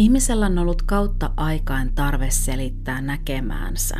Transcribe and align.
Ihmisellä 0.00 0.46
on 0.46 0.58
ollut 0.58 0.82
kautta 0.82 1.30
aikaan 1.36 1.94
tarve 1.94 2.30
selittää 2.30 3.00
näkemäänsä. 3.00 3.96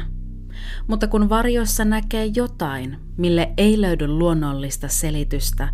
Mutta 0.86 1.06
kun 1.06 1.28
varjossa 1.28 1.84
näkee 1.84 2.26
jotain, 2.26 2.98
mille 3.16 3.52
ei 3.56 3.80
löydy 3.80 4.08
luonnollista 4.08 4.88
selitystä, 4.88 5.68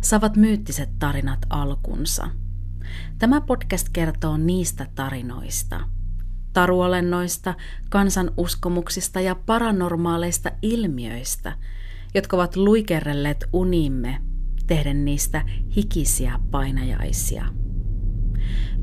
saavat 0.00 0.36
myyttiset 0.36 0.88
tarinat 0.98 1.38
alkunsa. 1.50 2.28
Tämä 3.18 3.40
podcast 3.40 3.88
kertoo 3.92 4.36
niistä 4.36 4.86
tarinoista. 4.94 5.80
Taruolennoista, 6.52 7.54
kansan 7.90 8.30
uskomuksista 8.36 9.20
ja 9.20 9.34
paranormaaleista 9.34 10.50
ilmiöistä, 10.62 11.52
jotka 12.14 12.36
ovat 12.36 12.56
luikerrelleet 12.56 13.44
unimme, 13.52 14.22
tehden 14.66 15.04
niistä 15.04 15.42
hikisiä 15.76 16.40
painajaisia. 16.50 17.44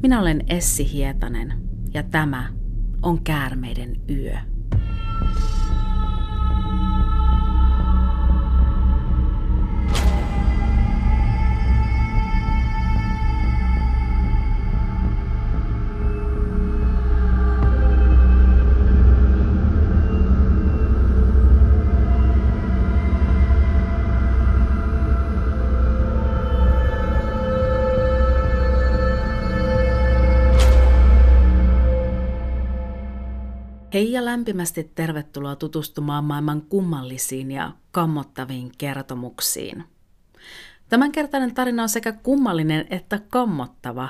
Minä 0.02 0.20
olen 0.20 0.44
Essi 0.48 0.94
Hietanen 0.94 1.54
ja 1.94 2.04
tämä 2.04 2.50
on 3.02 3.24
Käärmeiden 3.24 3.96
yö. 4.10 4.38
Hei 34.00 34.12
ja 34.12 34.26
lämpimästi 34.26 34.92
tervetuloa 34.96 35.56
tutustumaan 35.56 36.24
maailman 36.24 36.62
kummallisiin 36.62 37.52
ja 37.52 37.72
kammottaviin 37.92 38.72
kertomuksiin. 38.78 39.84
Tämänkertainen 40.90 41.54
tarina 41.54 41.84
on 41.84 41.90
sekä 41.90 42.12
kummallinen 42.12 42.88
että 42.90 43.20
kammottava, 43.30 44.10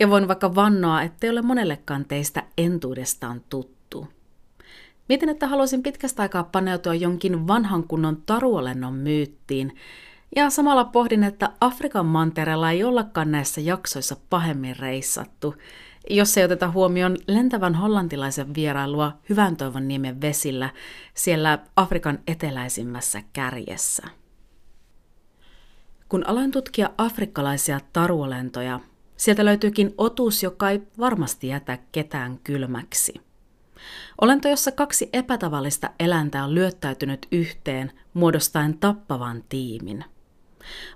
ja 0.00 0.10
voin 0.10 0.28
vaikka 0.28 0.54
vannoa, 0.54 1.02
ettei 1.02 1.30
ole 1.30 1.42
monellekaan 1.42 2.04
teistä 2.04 2.42
entuudestaan 2.58 3.42
tuttu. 3.50 4.08
Mietin, 5.08 5.28
että 5.28 5.46
haluaisin 5.46 5.82
pitkästä 5.82 6.22
aikaa 6.22 6.44
paneutua 6.44 6.94
jonkin 6.94 7.46
vanhan 7.46 7.88
kunnon 7.88 8.22
taruolennon 8.26 8.94
myyttiin, 8.94 9.76
ja 10.36 10.50
samalla 10.50 10.84
pohdin, 10.84 11.24
että 11.24 11.50
Afrikan 11.60 12.06
mantereella 12.06 12.70
ei 12.70 12.84
ollakaan 12.84 13.30
näissä 13.30 13.60
jaksoissa 13.60 14.16
pahemmin 14.30 14.76
reissattu, 14.76 15.54
jos 16.10 16.38
ei 16.38 16.44
oteta 16.44 16.70
huomioon 16.70 17.16
lentävän 17.26 17.74
hollantilaisen 17.74 18.54
vierailua 18.54 19.12
Hyvän 19.28 19.56
toivon 19.56 19.88
niemen 19.88 20.20
vesillä 20.20 20.70
siellä 21.14 21.58
Afrikan 21.76 22.18
eteläisimmässä 22.26 23.22
kärjessä. 23.32 24.02
Kun 26.08 26.26
aloin 26.26 26.50
tutkia 26.50 26.90
afrikkalaisia 26.98 27.80
taruolentoja, 27.92 28.80
sieltä 29.16 29.44
löytyykin 29.44 29.94
otus, 29.98 30.42
joka 30.42 30.70
ei 30.70 30.82
varmasti 30.98 31.48
jätä 31.48 31.78
ketään 31.92 32.38
kylmäksi. 32.44 33.14
Olento, 34.20 34.48
jossa 34.48 34.72
kaksi 34.72 35.08
epätavallista 35.12 35.90
eläintä 36.00 36.44
on 36.44 36.54
lyöttäytynyt 36.54 37.26
yhteen 37.32 37.92
muodostaen 38.14 38.78
tappavan 38.78 39.44
tiimin. 39.48 40.04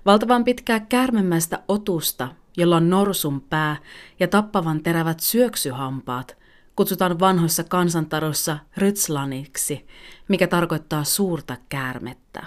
Valtavan 0.05 0.43
pitkää 0.43 0.79
käärmemäistä 0.79 1.63
otusta 1.67 2.27
jolla 2.57 2.77
on 2.77 2.89
norsun 2.89 3.41
pää 3.41 3.77
ja 4.19 4.27
tappavan 4.27 4.83
terävät 4.83 5.19
syöksyhampaat, 5.19 6.37
kutsutaan 6.75 7.19
vanhoissa 7.19 7.63
kansantaroissa 7.63 8.57
rytslaniksi, 8.77 9.87
mikä 10.27 10.47
tarkoittaa 10.47 11.03
suurta 11.03 11.57
käärmettä. 11.69 12.43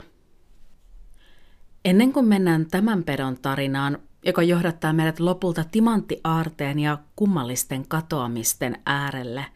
Ennen 1.85 2.13
kuin 2.13 2.27
mennään 2.27 2.67
tämän 2.67 3.05
pedon 3.05 3.37
tarinaan, 3.43 3.99
joka 4.25 4.43
johdattaa 4.43 4.93
meidät 4.93 5.21
lopulta 5.21 5.65
timanttiaarteen 5.65 6.79
ja 6.79 6.99
kummallisten 7.17 7.89
katoamisten 7.89 8.79
äärelle, 8.87 9.47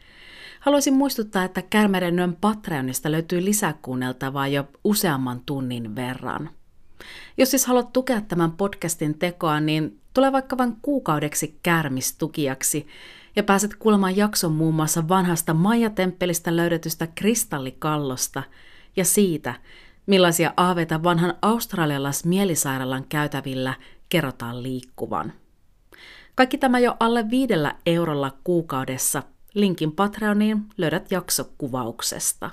haluaisin 0.59 0.93
muistuttaa, 0.93 1.43
että 1.43 1.61
Kärmeren 1.61 2.37
Patreonista 2.41 3.11
löytyy 3.11 3.45
lisäkuunneltavaa 3.45 4.47
jo 4.47 4.67
useamman 4.83 5.41
tunnin 5.45 5.95
verran. 5.95 6.49
Jos 7.37 7.51
siis 7.51 7.65
haluat 7.65 7.93
tukea 7.93 8.21
tämän 8.21 8.51
podcastin 8.51 9.19
tekoa, 9.19 9.59
niin 9.59 9.99
Tule 10.17 10.31
vaikka 10.31 10.57
vain 10.57 10.77
kuukaudeksi 10.81 11.59
kärmistukijaksi 11.63 12.87
ja 13.35 13.43
pääset 13.43 13.75
kuulemaan 13.75 14.17
jakson 14.17 14.51
muun 14.51 14.75
muassa 14.75 15.07
vanhasta 15.07 15.53
Maija-temppelistä 15.53 16.55
löydetystä 16.55 17.07
kristallikallosta 17.07 18.43
ja 18.95 19.05
siitä, 19.05 19.53
millaisia 20.05 20.53
aaveita 20.57 21.03
vanhan 21.03 21.33
australialais 21.41 22.25
mielisairaalan 22.25 23.05
käytävillä 23.09 23.73
kerrotaan 24.09 24.63
liikkuvan. 24.63 25.33
Kaikki 26.35 26.57
tämä 26.57 26.79
jo 26.79 26.95
alle 26.99 27.29
viidellä 27.29 27.75
eurolla 27.85 28.31
kuukaudessa. 28.43 29.23
Linkin 29.53 29.91
Patreoniin 29.91 30.65
löydät 30.77 31.11
jaksokuvauksesta. 31.11 32.49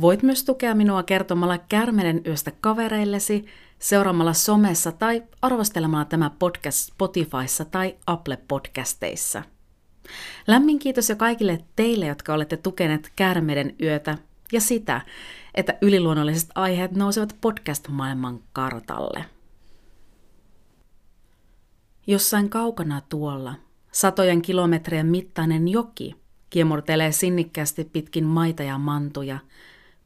Voit 0.00 0.22
myös 0.22 0.44
tukea 0.44 0.74
minua 0.74 1.02
kertomalla 1.02 1.58
Kärmenen 1.58 2.20
yöstä 2.26 2.52
kavereillesi 2.60 3.46
seuraamalla 3.80 4.32
somessa 4.32 4.92
tai 4.92 5.22
arvostelemalla 5.42 6.04
tämä 6.04 6.30
podcast 6.38 6.78
Spotifyssa 6.78 7.64
tai 7.64 7.96
Apple 8.06 8.38
Podcasteissa. 8.48 9.42
Lämmin 10.46 10.78
kiitos 10.78 11.08
jo 11.08 11.16
kaikille 11.16 11.64
teille, 11.76 12.06
jotka 12.06 12.34
olette 12.34 12.56
tukeneet 12.56 13.12
Käärmeiden 13.16 13.74
yötä 13.82 14.18
ja 14.52 14.60
sitä, 14.60 15.00
että 15.54 15.78
yliluonnolliset 15.82 16.50
aiheet 16.54 16.92
nousevat 16.92 17.36
podcast-maailman 17.40 18.40
kartalle. 18.52 19.24
Jossain 22.06 22.50
kaukana 22.50 23.00
tuolla, 23.08 23.54
satojen 23.92 24.42
kilometrien 24.42 25.06
mittainen 25.06 25.68
joki 25.68 26.14
kiemurtelee 26.50 27.12
sinnikkäästi 27.12 27.84
pitkin 27.84 28.24
maita 28.24 28.62
ja 28.62 28.78
mantuja– 28.78 29.38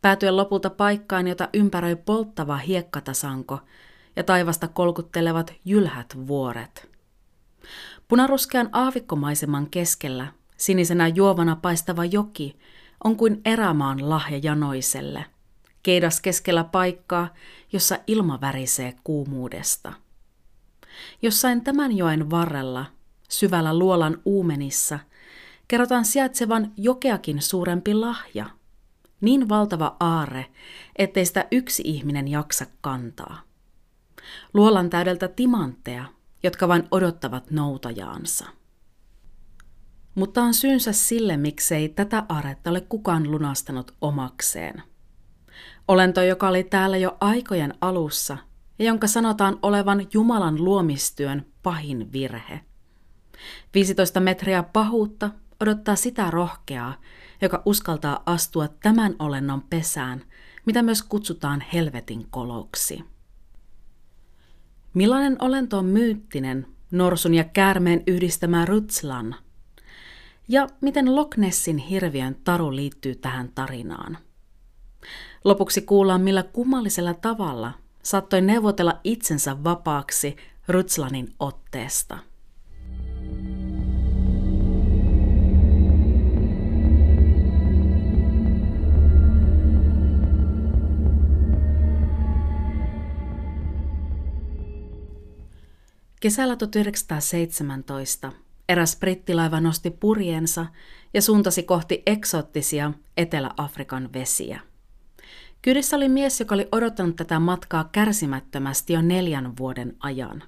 päätyen 0.05 0.37
lopulta 0.37 0.71
paikkaan, 0.71 1.29
jota 1.29 1.49
ympäröi 1.55 1.97
polttava 1.97 2.57
hiekkatasanko 2.57 3.61
ja 4.17 4.25
taivasta 4.25 4.69
kolkuttelevat 4.69 5.55
jylhät 5.65 6.17
vuoret. 6.27 6.91
Punaruskean 8.09 8.69
aavikkomaiseman 8.73 9.71
keskellä 9.71 10.27
sinisenä 10.57 11.09
juovana 11.09 11.57
paistava 11.57 12.05
joki 12.05 12.59
on 13.05 13.17
kuin 13.17 13.41
erämaan 13.45 14.11
lahja 14.11 14.39
janoiselle, 14.43 15.25
keidas 15.83 16.21
keskellä 16.21 16.65
paikkaa, 16.65 17.35
jossa 17.73 17.99
ilma 18.07 18.41
värisee 18.41 18.95
kuumuudesta. 19.05 19.93
Jossain 21.23 21.65
tämän 21.65 21.97
joen 21.97 22.31
varrella, 22.31 22.87
syvällä 23.29 23.79
luolan 23.79 24.19
uumenissa, 24.25 24.99
kerrotaan 25.69 26.05
sijaitsevan 26.05 26.73
jokeakin 26.77 27.43
suurempi 27.43 27.95
lahja– 27.95 28.47
niin 29.25 29.49
valtava 29.49 29.97
aare, 30.01 30.47
ettei 30.97 31.27
sitä 31.27 31.47
yksi 31.53 31.83
ihminen 31.87 32.29
jaksa 32.29 32.67
kantaa. 32.81 33.41
Luolan 34.55 34.91
täydeltä 34.91 35.29
timantteja, 35.29 36.05
jotka 36.43 36.69
vain 36.69 36.89
odottavat 36.91 37.51
noutajaansa. 37.51 38.47
Mutta 40.15 40.43
on 40.43 40.55
syynsä 40.55 40.93
sille, 40.93 41.37
miksei 41.37 41.89
tätä 41.89 42.27
aaretta 42.29 42.71
ole 42.71 42.81
kukaan 42.81 43.31
lunastanut 43.31 43.95
omakseen. 44.01 44.83
Olento, 45.89 46.23
joka 46.23 46.49
oli 46.49 46.65
täällä 46.65 46.97
jo 46.97 47.17
aikojen 47.21 47.75
alussa 47.81 48.39
ja 48.79 48.85
jonka 48.85 49.07
sanotaan 49.07 49.59
olevan 49.63 50.07
Jumalan 50.13 50.65
luomistyön 50.65 51.47
pahin 51.63 52.13
virhe. 52.13 52.61
15 53.75 54.21
metriä 54.21 54.63
pahuutta 54.63 55.31
odottaa 55.61 55.97
sitä 55.97 56.31
rohkeaa, 56.31 56.95
joka 57.45 57.63
uskaltaa 57.65 58.23
astua 58.27 58.69
tämän 58.69 59.17
olennon 59.19 59.63
pesään, 59.63 60.23
mitä 60.67 60.83
myös 60.83 61.03
kutsutaan 61.03 61.65
helvetin 61.73 62.27
koloksi. 62.31 63.05
Millainen 64.95 65.37
olento 65.43 65.79
on 65.79 65.85
myyttinen, 65.85 66.67
norsun 66.91 67.35
ja 67.35 67.45
käärmeen 67.45 68.03
yhdistämä 68.07 68.65
Rutslan? 68.65 69.37
Ja 70.49 70.67
miten 70.81 71.17
Loch 71.17 71.39
Nessin 71.39 71.79
hirviön 71.79 72.37
taru 72.45 72.77
liittyy 72.77 73.15
tähän 73.15 73.51
tarinaan? 73.55 74.19
Lopuksi 75.45 75.83
kuullaan, 75.83 76.21
millä 76.21 76.43
kummallisella 76.43 77.15
tavalla 77.15 77.73
saattoi 78.03 78.41
neuvotella 78.41 79.01
itsensä 79.05 79.65
vapaaksi 79.65 80.37
Rutslanin 80.69 81.35
otteesta– 81.39 82.19
Kesällä 96.25 96.57
1917 96.57 98.33
eräs 98.69 98.97
brittilaiva 98.97 99.61
nosti 99.61 99.91
purjensa 99.91 100.67
ja 101.15 101.23
suuntasi 101.23 101.63
kohti 101.63 102.03
eksoottisia 102.07 102.93
Etelä-Afrikan 103.17 104.13
vesiä. 104.13 104.61
Kyydissä 105.63 105.97
oli 105.97 106.09
mies, 106.09 106.41
joka 106.41 106.55
oli 106.55 106.69
odottanut 106.73 107.17
tätä 107.17 107.39
matkaa 107.39 107.89
kärsimättömästi 107.93 108.93
jo 108.93 109.03
neljän 109.03 109.57
vuoden 109.59 109.97
ajan. 110.01 110.43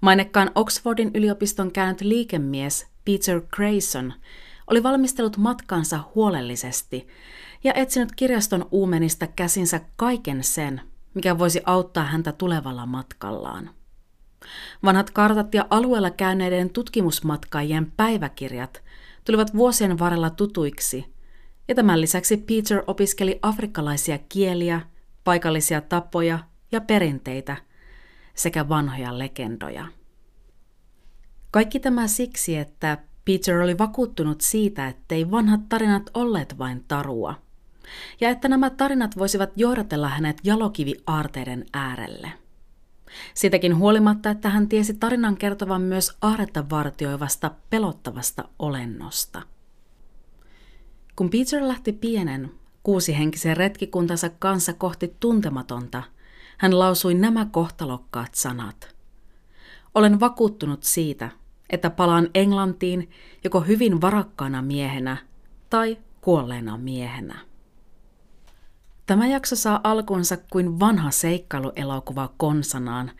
Mainekkaan 0.00 0.50
Oxfordin 0.54 1.10
yliopiston 1.14 1.72
käynyt 1.72 2.00
liikemies 2.00 2.86
Peter 3.04 3.40
Grayson 3.40 4.12
oli 4.70 4.82
valmistellut 4.82 5.36
matkansa 5.36 6.00
huolellisesti 6.14 7.06
ja 7.64 7.74
etsinyt 7.74 8.12
kirjaston 8.16 8.68
uumenista 8.70 9.26
käsinsä 9.26 9.80
kaiken 9.96 10.44
sen, 10.44 10.80
mikä 11.14 11.38
voisi 11.38 11.62
auttaa 11.66 12.04
häntä 12.04 12.32
tulevalla 12.32 12.86
matkallaan. 12.86 13.70
Vanhat 14.84 15.10
kartat 15.10 15.54
ja 15.54 15.66
alueella 15.70 16.10
käyneiden 16.10 16.70
tutkimusmatkaajien 16.70 17.92
päiväkirjat 17.96 18.82
tulivat 19.24 19.54
vuosien 19.54 19.98
varrella 19.98 20.30
tutuiksi, 20.30 21.14
ja 21.68 21.74
tämän 21.74 22.00
lisäksi 22.00 22.36
Peter 22.36 22.82
opiskeli 22.86 23.38
afrikkalaisia 23.42 24.18
kieliä, 24.28 24.80
paikallisia 25.24 25.80
tapoja 25.80 26.38
ja 26.72 26.80
perinteitä 26.80 27.56
sekä 28.34 28.68
vanhoja 28.68 29.18
legendoja. 29.18 29.86
Kaikki 31.50 31.80
tämä 31.80 32.06
siksi, 32.06 32.56
että 32.56 32.98
Peter 33.24 33.60
oli 33.60 33.78
vakuuttunut 33.78 34.40
siitä, 34.40 34.88
ettei 34.88 35.30
vanhat 35.30 35.68
tarinat 35.68 36.10
olleet 36.14 36.58
vain 36.58 36.84
tarua, 36.88 37.34
ja 38.20 38.30
että 38.30 38.48
nämä 38.48 38.70
tarinat 38.70 39.18
voisivat 39.18 39.50
johdatella 39.56 40.08
hänet 40.08 40.36
jalokivi-aarteiden 40.44 41.64
äärelle. 41.72 42.43
Siitäkin 43.34 43.76
huolimatta, 43.76 44.30
että 44.30 44.48
hän 44.48 44.68
tiesi 44.68 44.94
tarinan 44.94 45.36
kertovan 45.36 45.82
myös 45.82 46.16
aaretta 46.22 46.70
vartioivasta 46.70 47.50
pelottavasta 47.70 48.48
olennosta. 48.58 49.42
Kun 51.16 51.30
Peter 51.30 51.68
lähti 51.68 51.92
pienen, 51.92 52.50
kuusihenkisen 52.82 53.56
retkikuntansa 53.56 54.28
kanssa 54.28 54.72
kohti 54.72 55.16
tuntematonta, 55.20 56.02
hän 56.58 56.78
lausui 56.78 57.14
nämä 57.14 57.46
kohtalokkaat 57.50 58.34
sanat. 58.34 58.94
Olen 59.94 60.20
vakuuttunut 60.20 60.82
siitä, 60.82 61.30
että 61.70 61.90
palaan 61.90 62.30
Englantiin 62.34 63.10
joko 63.44 63.60
hyvin 63.60 64.00
varakkaana 64.00 64.62
miehenä 64.62 65.16
tai 65.70 65.98
kuolleena 66.20 66.78
miehenä. 66.78 67.53
Tämä 69.06 69.26
jakso 69.26 69.56
saa 69.56 69.80
alkunsa 69.84 70.36
kuin 70.36 70.80
vanha 70.80 71.10
seikkailuelokuva 71.10 72.32
konsanaan, 72.36 73.10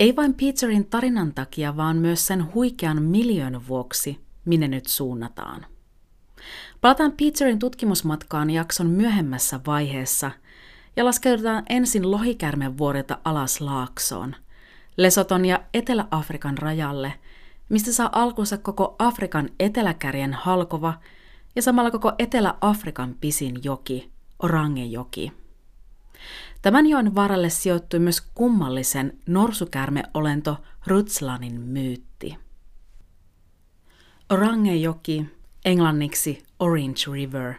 ei 0.00 0.16
vain 0.16 0.34
Peterin 0.34 0.86
tarinan 0.86 1.34
takia, 1.34 1.76
vaan 1.76 1.96
myös 1.96 2.26
sen 2.26 2.54
huikean 2.54 3.02
miljoon 3.02 3.68
vuoksi, 3.68 4.20
minne 4.44 4.68
nyt 4.68 4.86
suunnataan. 4.86 5.66
Palataan 6.80 7.12
Peterin 7.12 7.58
tutkimusmatkaan 7.58 8.50
jakson 8.50 8.86
myöhemmässä 8.86 9.60
vaiheessa 9.66 10.30
ja 10.96 11.04
laskeudutaan 11.04 11.62
ensin 11.68 12.10
lohikärmen 12.10 12.78
vuodelta 12.78 13.18
alas 13.24 13.60
laaksoon, 13.60 14.34
Lesoton 14.96 15.44
ja 15.44 15.60
Etelä-Afrikan 15.74 16.58
rajalle, 16.58 17.12
mistä 17.68 17.92
saa 17.92 18.08
alkunsa 18.12 18.58
koko 18.58 18.96
Afrikan 18.98 19.48
eteläkärjen 19.60 20.34
halkova 20.34 20.94
ja 21.56 21.62
samalla 21.62 21.90
koko 21.90 22.12
Etelä-Afrikan 22.18 23.16
pisin 23.20 23.60
joki, 23.64 24.12
Orangejoki. 24.42 25.32
Tämän 26.62 26.86
joen 26.86 27.14
varalle 27.14 27.50
sijoittui 27.50 28.00
myös 28.00 28.20
kummallisen 28.20 29.18
norsukärmeolento 29.26 30.56
Rutslanin 30.86 31.60
myytti. 31.60 32.36
Orangejoki, 34.30 35.26
englanniksi 35.64 36.42
Orange 36.58 37.00
River, 37.12 37.54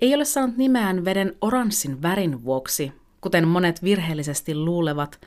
ei 0.00 0.14
ole 0.14 0.24
saanut 0.24 0.56
nimeään 0.56 1.04
veden 1.04 1.36
oranssin 1.40 2.02
värin 2.02 2.44
vuoksi, 2.44 2.92
kuten 3.20 3.48
monet 3.48 3.82
virheellisesti 3.82 4.54
luulevat, 4.54 5.20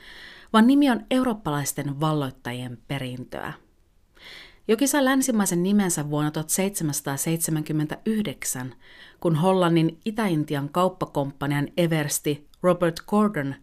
vaan 0.52 0.66
nimi 0.66 0.90
on 0.90 1.06
eurooppalaisten 1.10 2.00
valloittajien 2.00 2.78
perintöä. 2.88 3.52
Joki 4.68 4.86
sai 4.86 5.04
länsimaisen 5.04 5.62
nimensä 5.62 6.10
vuonna 6.10 6.30
1779, 6.30 8.74
kun 9.20 9.36
Hollannin 9.36 10.00
Itä-Intian 10.04 10.68
kauppakomppanian 10.68 11.68
eversti 11.76 12.48
Robert 12.62 13.00
Gordon 13.06 13.54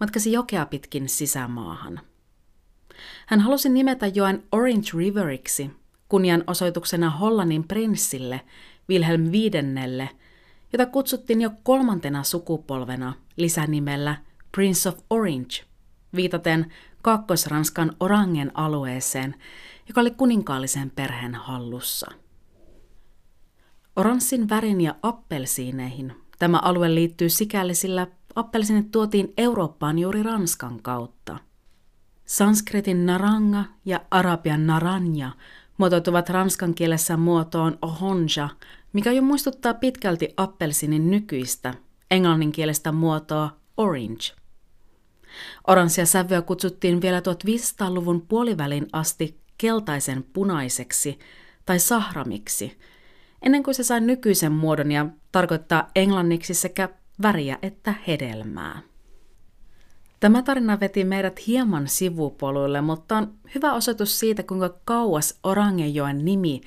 matkasi 0.00 0.32
jokea 0.32 0.66
pitkin 0.66 1.08
sisämaahan. 1.08 2.00
Hän 3.26 3.40
halusi 3.40 3.68
nimetä 3.68 4.06
joen 4.06 4.42
Orange 4.52 4.88
Riveriksi 4.96 5.70
kunnianosoituksena 6.08 7.10
Hollannin 7.10 7.68
prinssille 7.68 8.40
Wilhelm 8.88 9.32
viidennelle, 9.32 10.08
jota 10.72 10.86
kutsuttiin 10.86 11.40
jo 11.40 11.50
kolmantena 11.62 12.22
sukupolvena 12.22 13.12
lisänimellä 13.36 14.16
Prince 14.52 14.88
of 14.88 14.98
Orange, 15.10 15.64
viitaten 16.16 16.72
Kaakkois-Ranskan 17.02 17.96
Orangen 18.00 18.50
alueeseen, 18.54 19.34
joka 19.88 20.00
oli 20.00 20.10
kuninkaallisen 20.10 20.90
perheen 20.90 21.34
hallussa. 21.34 22.06
Oranssin 23.96 24.48
värin 24.48 24.80
ja 24.80 24.94
appelsiineihin 25.02 26.12
tämä 26.38 26.58
alue 26.58 26.94
liittyy 26.94 27.28
sikäli, 27.28 27.74
sillä 27.74 28.06
appelsiinit 28.34 28.90
tuotiin 28.90 29.32
Eurooppaan 29.36 29.98
juuri 29.98 30.22
Ranskan 30.22 30.82
kautta. 30.82 31.38
Sanskritin 32.24 33.06
naranga 33.06 33.64
ja 33.84 34.00
arabian 34.10 34.66
naranja 34.66 35.30
muotoutuvat 35.78 36.28
ranskan 36.28 36.74
kielessä 36.74 37.16
muotoon 37.16 37.78
ohonja, 37.82 38.48
mikä 38.92 39.12
jo 39.12 39.22
muistuttaa 39.22 39.74
pitkälti 39.74 40.34
appelsinin 40.36 41.10
nykyistä 41.10 41.74
englanninkielistä 42.10 42.92
muotoa 42.92 43.50
orange. 43.76 44.24
Oranssia 45.66 46.06
sävyä 46.06 46.42
kutsuttiin 46.42 47.02
vielä 47.02 47.20
1500-luvun 47.20 48.20
puolivälin 48.20 48.86
asti 48.92 49.41
keltaisen 49.62 50.24
punaiseksi 50.32 51.18
tai 51.66 51.78
sahramiksi, 51.78 52.78
ennen 53.42 53.62
kuin 53.62 53.74
se 53.74 53.84
sai 53.84 54.00
nykyisen 54.00 54.52
muodon 54.52 54.92
ja 54.92 55.06
tarkoittaa 55.32 55.90
englanniksi 55.94 56.54
sekä 56.54 56.88
väriä 57.22 57.58
että 57.62 57.94
hedelmää. 58.08 58.82
Tämä 60.20 60.42
tarina 60.42 60.80
veti 60.80 61.04
meidät 61.04 61.46
hieman 61.46 61.88
sivupoluille, 61.88 62.80
mutta 62.80 63.16
on 63.16 63.34
hyvä 63.54 63.72
osoitus 63.72 64.18
siitä, 64.18 64.42
kuinka 64.42 64.74
kauas 64.84 65.38
Orangejoen 65.42 66.24
nimi 66.24 66.60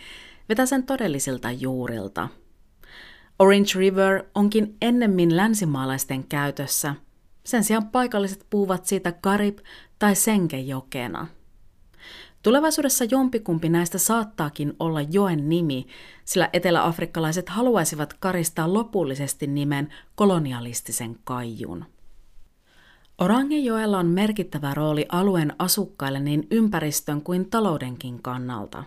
vetää 0.50 0.66
sen 0.66 0.84
todellisilta 0.84 1.52
juurilta. 1.52 2.30
Orange 3.40 3.72
River 3.75 4.24
onkin 4.36 4.75
ennemmin 4.82 5.38
länsimaalaisten 5.38 6.24
käytössä. 6.24 6.96
Sen 7.44 7.64
sijaan 7.64 7.90
paikalliset 7.90 8.46
puhuvat 8.50 8.86
siitä 8.86 9.10
Karib- 9.10 9.64
tai 10.00 10.16
Senkejokena. 10.16 11.28
Tulevaisuudessa 12.46 13.06
jompikumpi 13.12 13.70
näistä 13.70 13.98
saattaakin 13.98 14.74
olla 14.80 15.02
joen 15.02 15.50
nimi, 15.50 15.88
sillä 16.25 16.50
eteläafrikkalaiset 16.54 17.50
haluaisivat 17.50 18.14
karistaa 18.14 18.74
lopullisesti 18.74 19.48
nimen 19.48 19.94
kolonialistisen 20.16 21.18
kaijun. 21.24 21.86
Orangejoella 23.18 23.98
on 24.00 24.06
merkittävä 24.06 24.74
rooli 24.74 25.06
alueen 25.10 25.54
asukkaille 25.60 26.20
niin 26.20 26.48
ympäristön 26.52 27.22
kuin 27.22 27.50
taloudenkin 27.50 28.22
kannalta. 28.22 28.84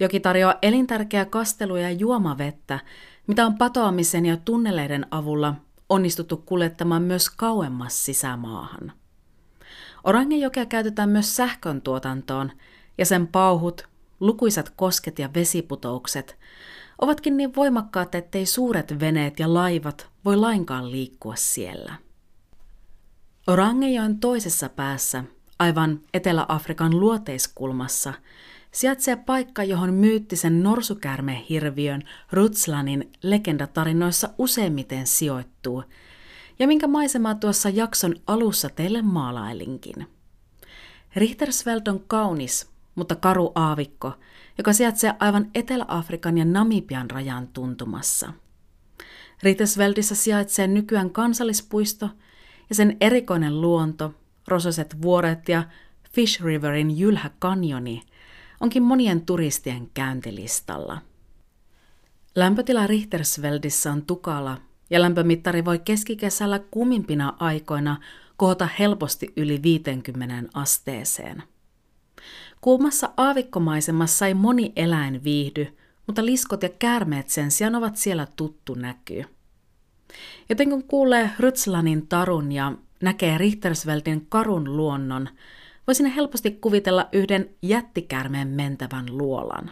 Joki 0.00 0.20
tarjoaa 0.20 0.54
elintärkeää 0.62 1.24
kastelua 1.24 1.80
ja 1.80 1.90
juomavettä, 1.90 2.80
mitä 3.26 3.46
on 3.46 3.58
patoamisen 3.58 4.26
ja 4.26 4.36
tunneleiden 4.36 5.06
avulla 5.10 5.54
onnistuttu 5.88 6.36
kuljettamaan 6.36 7.02
myös 7.02 7.30
kauemmas 7.30 8.04
sisämaahan. 8.04 8.92
Orangejokea 10.06 10.66
käytetään 10.66 11.08
myös 11.08 11.36
sähkön 11.36 11.82
tuotantoon, 11.82 12.52
ja 12.98 13.06
sen 13.06 13.26
pauhut, 13.26 13.88
lukuisat 14.20 14.72
kosket 14.76 15.18
ja 15.18 15.30
vesiputoukset 15.34 16.38
ovatkin 16.98 17.36
niin 17.36 17.54
voimakkaat, 17.56 18.14
ettei 18.14 18.46
suuret 18.46 19.00
veneet 19.00 19.38
ja 19.38 19.54
laivat 19.54 20.08
voi 20.24 20.36
lainkaan 20.36 20.90
liikkua 20.90 21.36
siellä. 21.36 21.94
Orangejoen 23.46 24.18
toisessa 24.18 24.68
päässä, 24.68 25.24
aivan 25.58 26.00
Etelä-Afrikan 26.14 27.00
luoteiskulmassa, 27.00 28.14
sijaitsee 28.72 29.16
paikka, 29.16 29.64
johon 29.64 29.94
myyttisen 29.94 30.62
norsukärmehirviön 30.62 32.02
Rutslanin 32.32 33.12
legendatarinoissa 33.22 34.28
useimmiten 34.38 35.06
sijoittuu, 35.06 35.84
ja 36.58 36.66
minkä 36.66 36.86
maisemaa 36.86 37.34
tuossa 37.34 37.68
jakson 37.68 38.14
alussa 38.26 38.68
teille 38.68 39.02
maalailinkin. 39.02 40.06
Richtersveld 41.16 41.86
on 41.86 42.04
kaunis, 42.06 42.70
mutta 42.94 43.16
karu 43.16 43.52
aavikko, 43.54 44.12
joka 44.58 44.72
sijaitsee 44.72 45.14
aivan 45.20 45.50
Etelä-Afrikan 45.54 46.38
ja 46.38 46.44
Namibian 46.44 47.10
rajan 47.10 47.48
tuntumassa. 47.48 48.32
Richtersveldissä 49.42 50.14
sijaitsee 50.14 50.66
nykyään 50.66 51.10
kansallispuisto– 51.10 52.10
ja 52.68 52.74
sen 52.74 52.96
erikoinen 53.00 53.60
luonto, 53.60 54.14
rososet 54.48 55.02
vuoret 55.02 55.48
ja 55.48 55.64
Fish 56.12 56.42
Riverin 56.42 56.98
jylhä 56.98 57.30
kanjoni 57.38 58.02
onkin 58.60 58.82
monien 58.82 59.26
turistien 59.26 59.90
käyntilistalla. 59.94 61.02
Lämpötila 62.34 62.86
Richtersveldissä 62.86 63.92
on 63.92 64.02
tukala 64.02 64.58
ja 64.90 65.00
lämpömittari 65.00 65.64
voi 65.64 65.78
keskikesällä 65.78 66.58
kumimpina 66.58 67.36
aikoina 67.38 67.96
kohota 68.36 68.68
helposti 68.78 69.32
yli 69.36 69.62
50 69.62 70.50
asteeseen. 70.54 71.42
Kuumassa 72.60 73.10
aavikkomaisemassa 73.16 74.26
ei 74.26 74.34
moni 74.34 74.72
eläin 74.76 75.24
viihdy, 75.24 75.76
mutta 76.06 76.24
liskot 76.24 76.62
ja 76.62 76.68
käärmeet 76.68 77.28
sen 77.28 77.50
sijaan 77.50 77.74
ovat 77.74 77.96
siellä 77.96 78.26
tuttu 78.36 78.74
näky. 78.74 79.24
Joten 80.48 80.70
kun 80.70 80.84
kuulee 80.84 81.30
Rytslanin 81.38 82.06
tarun 82.08 82.52
ja 82.52 82.72
näkee 83.02 83.38
Richtersveltin 83.38 84.26
karun 84.28 84.76
luonnon, 84.76 85.28
voi 85.86 85.94
sinne 85.94 86.14
helposti 86.14 86.50
kuvitella 86.50 87.08
yhden 87.12 87.50
jättikärmeen 87.62 88.48
mentävän 88.48 89.18
luolan. 89.18 89.70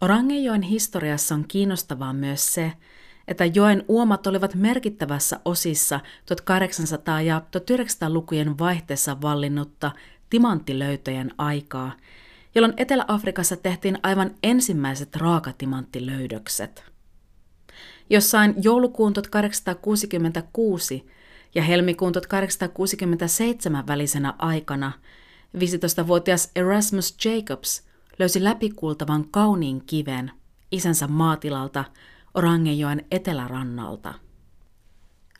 Orangejoen 0.00 0.62
historiassa 0.62 1.34
on 1.34 1.44
kiinnostavaa 1.48 2.12
myös 2.12 2.54
se, 2.54 2.72
että 3.28 3.44
joen 3.44 3.84
uomat 3.88 4.26
olivat 4.26 4.54
merkittävässä 4.54 5.40
osissa 5.44 6.00
1800- 6.00 7.22
ja 7.22 7.42
1900-lukujen 7.56 8.58
vaihteessa 8.58 9.20
vallinnutta 9.20 9.90
timanttilöytöjen 10.30 11.34
aikaa, 11.38 11.92
jolloin 12.54 12.74
Etelä-Afrikassa 12.76 13.56
tehtiin 13.56 13.98
aivan 14.02 14.30
ensimmäiset 14.42 15.16
raakatimanttilöydökset. 15.16 16.84
Jossain 18.10 18.54
joulukuun 18.62 19.12
1866 19.12 21.06
ja 21.54 21.62
helmikuun 21.62 22.12
1867 22.12 23.86
välisenä 23.86 24.34
aikana 24.38 24.92
15-vuotias 25.56 26.50
Erasmus 26.56 27.16
Jacobs 27.24 27.82
löysi 28.18 28.44
läpikultavan 28.44 29.28
kauniin 29.30 29.82
kiven 29.86 30.30
isänsä 30.72 31.06
maatilalta 31.06 31.84
Orangejoen 32.38 33.04
etelärannalta. 33.10 34.14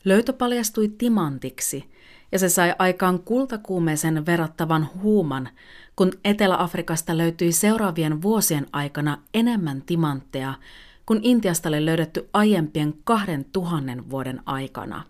Löytö 0.05 0.33
paljastui 0.33 0.89
timantiksi 0.89 1.91
ja 2.31 2.39
se 2.39 2.49
sai 2.49 2.75
aikaan 2.79 3.19
kultakuumeeseen 3.19 4.25
verrattavan 4.25 4.89
huuman, 5.01 5.49
kun 5.95 6.11
Etelä-Afrikasta 6.25 7.17
löytyi 7.17 7.51
seuraavien 7.51 8.21
vuosien 8.21 8.67
aikana 8.71 9.17
enemmän 9.33 9.81
timantteja 9.81 10.53
kuin 11.05 11.19
Intiasta 11.23 11.69
oli 11.69 11.85
löydetty 11.85 12.29
aiempien 12.33 12.93
kahden 13.03 13.45
tuhannen 13.45 14.09
vuoden 14.09 14.41
aikana. 14.45 15.03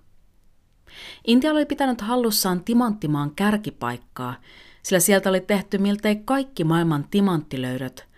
Intia 1.27 1.51
oli 1.51 1.65
pitänyt 1.65 2.01
hallussaan 2.01 2.63
timanttimaan 2.63 3.36
kärkipaikkaa, 3.36 4.36
sillä 4.84 5.00
sieltä 5.00 5.29
oli 5.29 5.41
tehty 5.41 5.77
miltei 5.77 6.15
kaikki 6.15 6.63
maailman 6.63 7.05
timanttilöydöt, 7.12 8.08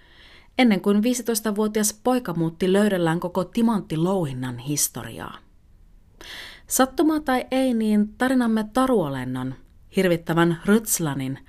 ennen 0.58 0.81
kuin 0.81 0.98
15-vuotias 0.98 2.00
poika 2.03 2.34
muutti 2.34 2.74
löydellään 2.74 3.20
koko 3.20 3.43
timanttilouhinnan 3.43 4.58
historiaa. 4.58 5.38
Sattumaa 6.67 7.20
tai 7.20 7.46
ei, 7.51 7.74
niin 7.74 8.13
tarinamme 8.17 8.65
taruolennon, 8.74 9.55
hirvittävän 9.96 10.62
Rytslanin, 10.65 11.39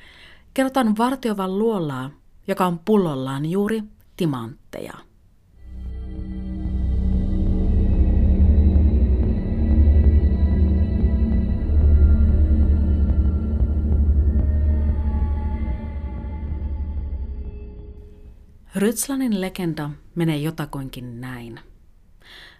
kerrotaan 0.55 0.97
vartiovan 0.99 1.59
luolaa, 1.59 2.11
joka 2.49 2.67
on 2.67 2.79
pullollaan 2.79 3.47
juuri 3.47 3.83
timantteja. 4.17 4.95
Rytslanin 18.77 19.41
legenda 19.41 19.91
menee 20.15 20.37
jotakuinkin 20.37 21.21
näin. 21.21 21.61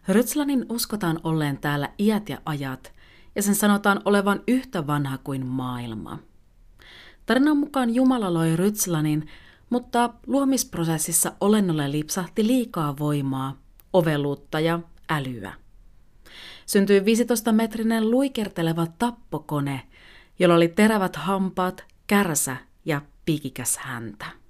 Rytslanin 0.09 0.67
uskotaan 0.69 1.21
olleen 1.25 1.59
täällä 1.59 1.89
iät 1.99 2.29
ja 2.29 2.39
ajat, 2.45 2.93
ja 3.35 3.43
sen 3.43 3.55
sanotaan 3.55 4.01
olevan 4.05 4.41
yhtä 4.49 4.87
vanha 4.87 5.19
kuin 5.19 5.47
maailma. 5.47 6.19
Tarinan 7.27 7.57
mukaan 7.57 7.95
Jumala 7.95 8.35
loi 8.35 8.57
Rytslanin, 8.57 9.29
mutta 9.71 10.15
luomisprosessissa 10.27 11.33
olennolle 11.41 11.91
lipsahti 11.91 12.47
liikaa 12.47 12.99
voimaa, 12.99 13.57
oveluutta 13.93 14.61
ja 14.61 14.81
älyä. 15.11 15.53
Syntyi 16.67 17.01
15-metrinen 17.01 18.11
luikerteleva 18.11 18.87
tappokone, 18.99 19.83
jolla 20.39 20.55
oli 20.55 20.69
terävät 20.69 21.17
hampaat, 21.17 21.85
kärsä 22.07 22.57
ja 22.85 23.03
piikikäs 23.25 23.77
häntä. 23.77 24.42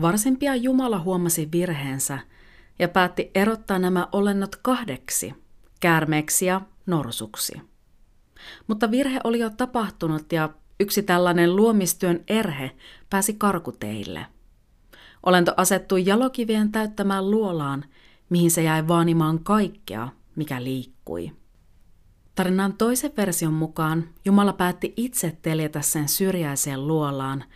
Varsin 0.00 0.36
pian 0.36 0.62
Jumala 0.62 0.98
huomasi 0.98 1.48
virheensä 1.52 2.18
ja 2.78 2.88
päätti 2.88 3.30
erottaa 3.34 3.78
nämä 3.78 4.08
olennot 4.12 4.56
kahdeksi, 4.56 5.34
käärmeeksi 5.80 6.46
ja 6.46 6.60
norsuksi. 6.86 7.60
Mutta 8.66 8.90
virhe 8.90 9.20
oli 9.24 9.38
jo 9.38 9.50
tapahtunut 9.50 10.32
ja 10.32 10.50
yksi 10.80 11.02
tällainen 11.02 11.56
luomistyön 11.56 12.24
erhe 12.28 12.70
pääsi 13.10 13.34
karkuteille. 13.34 14.26
Olento 15.22 15.54
asettui 15.56 16.06
jalokivien 16.06 16.72
täyttämään 16.72 17.30
luolaan, 17.30 17.84
mihin 18.30 18.50
se 18.50 18.62
jäi 18.62 18.88
vaanimaan 18.88 19.44
kaikkea, 19.44 20.08
mikä 20.36 20.64
liikkui. 20.64 21.32
Tarinan 22.34 22.72
toisen 22.72 23.12
version 23.16 23.52
mukaan 23.52 24.08
Jumala 24.24 24.52
päätti 24.52 24.92
itse 24.96 25.38
teljetä 25.42 25.80
sen 25.80 26.08
syrjäiseen 26.08 26.86
luolaan– 26.86 27.44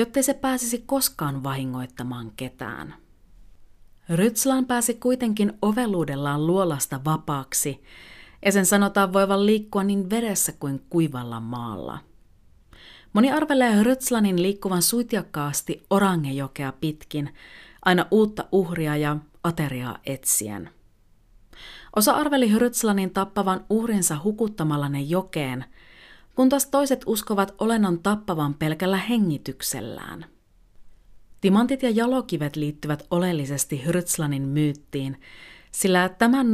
jottei 0.00 0.22
se 0.22 0.34
pääsisi 0.34 0.82
koskaan 0.86 1.42
vahingoittamaan 1.42 2.32
ketään. 2.36 2.94
Rytslan 4.08 4.66
pääsi 4.66 4.94
kuitenkin 4.94 5.52
oveluudellaan 5.62 6.46
luolasta 6.46 7.00
vapaaksi, 7.04 7.82
ja 8.44 8.52
sen 8.52 8.66
sanotaan 8.66 9.12
voivan 9.12 9.46
liikkua 9.46 9.84
niin 9.84 10.10
vedessä 10.10 10.52
kuin 10.52 10.82
kuivalla 10.90 11.40
maalla. 11.40 11.98
Moni 13.12 13.32
arvelee 13.32 13.82
Rytslanin 13.82 14.42
liikkuvan 14.42 14.82
suitiakkaasti 14.82 15.86
Orangejokea 15.90 16.72
pitkin, 16.72 17.34
aina 17.84 18.06
uutta 18.10 18.44
uhria 18.52 18.96
ja 18.96 19.16
ateriaa 19.44 19.98
etsien. 20.06 20.70
Osa 21.96 22.12
arveli 22.12 22.58
Rytslanin 22.58 23.10
tappavan 23.10 23.64
uhrinsa 23.70 24.16
hukuttamalla 24.24 24.88
ne 24.88 25.00
jokeen– 25.00 25.64
kun 26.40 26.48
taas 26.48 26.66
toiset 26.66 27.02
uskovat 27.06 27.54
olennon 27.58 27.98
tappavan 27.98 28.54
pelkällä 28.54 28.96
hengityksellään. 28.96 30.24
Timantit 31.40 31.82
ja 31.82 31.90
jalokivet 31.90 32.56
liittyvät 32.56 33.06
oleellisesti 33.10 33.84
Hyrtslanin 33.84 34.42
myyttiin, 34.42 35.20
sillä 35.72 36.08
tämän 36.08 36.52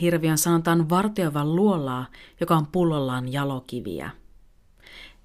hirviön 0.00 0.38
sanotaan 0.38 0.88
vartioivan 0.90 1.56
luolaa, 1.56 2.06
joka 2.40 2.56
on 2.56 2.66
pullollaan 2.66 3.32
jalokiviä. 3.32 4.10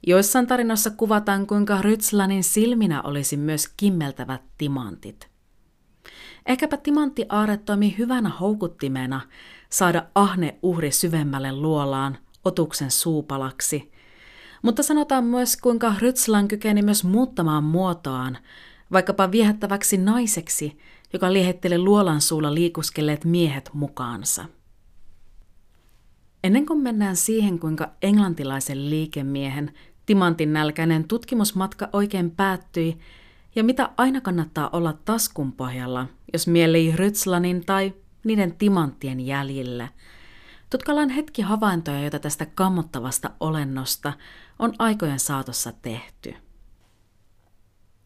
Joissain 0.07 0.48
tarinoissa 0.48 0.89
kuvataan, 0.89 1.48
kuinka 1.48 1.81
Rytslanin 1.81 2.43
silminä 2.43 3.01
olisi 3.01 3.38
myös 3.38 3.67
kimmeltävät 3.77 4.41
timantit. 4.57 5.29
Ehkäpä 6.45 6.77
timantti-aare 6.77 7.57
toimi 7.57 7.95
hyvänä 7.98 8.29
houkuttimena 8.29 9.21
saada 9.69 10.05
ahne 10.15 10.60
uhri 10.62 10.91
syvemmälle 10.91 11.51
luolaan– 11.51 12.17
otuksen 12.45 12.91
suupalaksi. 12.91 13.91
Mutta 14.62 14.83
sanotaan 14.83 15.24
myös, 15.24 15.57
kuinka 15.57 15.93
Rytslan 16.00 16.48
kykeni 16.48 16.81
myös 16.81 17.03
muuttamaan 17.03 17.63
muotoaan, 17.63 18.38
vaikkapa 18.91 19.31
viehättäväksi 19.31 19.98
naiseksi, 19.98 20.77
joka 21.13 21.33
liehetteli 21.33 21.77
luolan 21.77 22.21
suulla 22.21 22.53
liikuskelleet 22.53 23.25
miehet 23.25 23.69
mukaansa. 23.74 24.45
Ennen 26.43 26.65
kuin 26.65 26.79
mennään 26.79 27.15
siihen, 27.15 27.60
kuinka 27.60 27.91
englantilaisen 28.01 28.89
liikemiehen 28.89 29.74
timantin 30.05 30.53
nälkäinen 30.53 31.07
tutkimusmatka 31.07 31.89
oikein 31.93 32.31
päättyi, 32.31 32.98
ja 33.55 33.63
mitä 33.63 33.89
aina 33.98 34.21
kannattaa 34.21 34.69
olla 34.74 34.93
taskun 35.05 35.51
pohjalla, 35.51 36.07
jos 36.33 36.48
mielii 36.48 36.95
Rytslanin 36.95 37.65
tai 37.65 37.93
niiden 38.24 38.55
timanttien 38.57 39.19
jäljillä– 39.19 39.88
Tutkaillaan 40.72 41.10
hetki 41.10 41.42
havaintoja, 41.42 42.01
joita 42.01 42.20
tästä 42.20 42.46
kammottavasta 42.46 43.30
olennosta 43.40 44.13
on 44.60 44.74
aikojen 44.80 45.20
saatossa 45.20 45.74
tehty. 45.82 46.34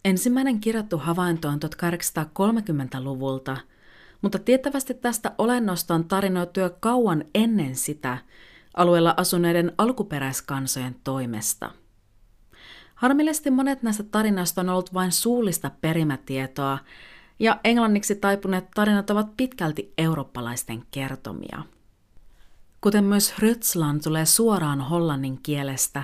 Ensimmäinen 0.05 0.59
kirjattu 0.59 0.97
havainto 0.97 1.47
on 1.47 1.59
1830-luvulta, 1.65 3.57
mutta 4.21 4.39
tiettävästi 4.39 4.93
tästä 4.93 5.31
olennosta 5.37 5.95
on 5.95 6.05
tarinoitu 6.05 6.59
jo 6.59 6.69
kauan 6.79 7.25
ennen 7.35 7.75
sitä 7.75 8.17
alueella 8.77 9.13
asuneiden 9.17 9.71
alkuperäiskansojen 9.77 10.95
toimesta. 11.03 11.71
Harmillisesti 12.95 13.51
monet 13.51 13.83
näistä 13.83 14.03
tarinoista 14.03 14.61
on 14.61 14.69
ollut 14.69 14.93
vain 14.93 15.11
suullista 15.11 15.71
perimätietoa, 15.81 16.77
ja 17.39 17.59
englanniksi 17.63 18.15
taipuneet 18.15 18.65
tarinat 18.75 19.09
ovat 19.09 19.37
pitkälti 19.37 19.93
eurooppalaisten 19.97 20.83
kertomia– 20.91 21.63
Kuten 22.85 23.03
myös 23.03 23.33
Rötslan 23.39 24.01
tulee 24.03 24.25
suoraan 24.25 24.81
hollannin 24.81 25.39
kielestä 25.43 26.03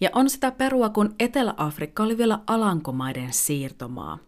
ja 0.00 0.10
on 0.12 0.30
sitä 0.30 0.50
perua, 0.50 0.88
kun 0.88 1.14
Etelä-Afrikka 1.18 2.02
oli 2.02 2.18
vielä 2.18 2.38
Alankomaiden 2.46 3.32
siirtomaa. 3.32 4.18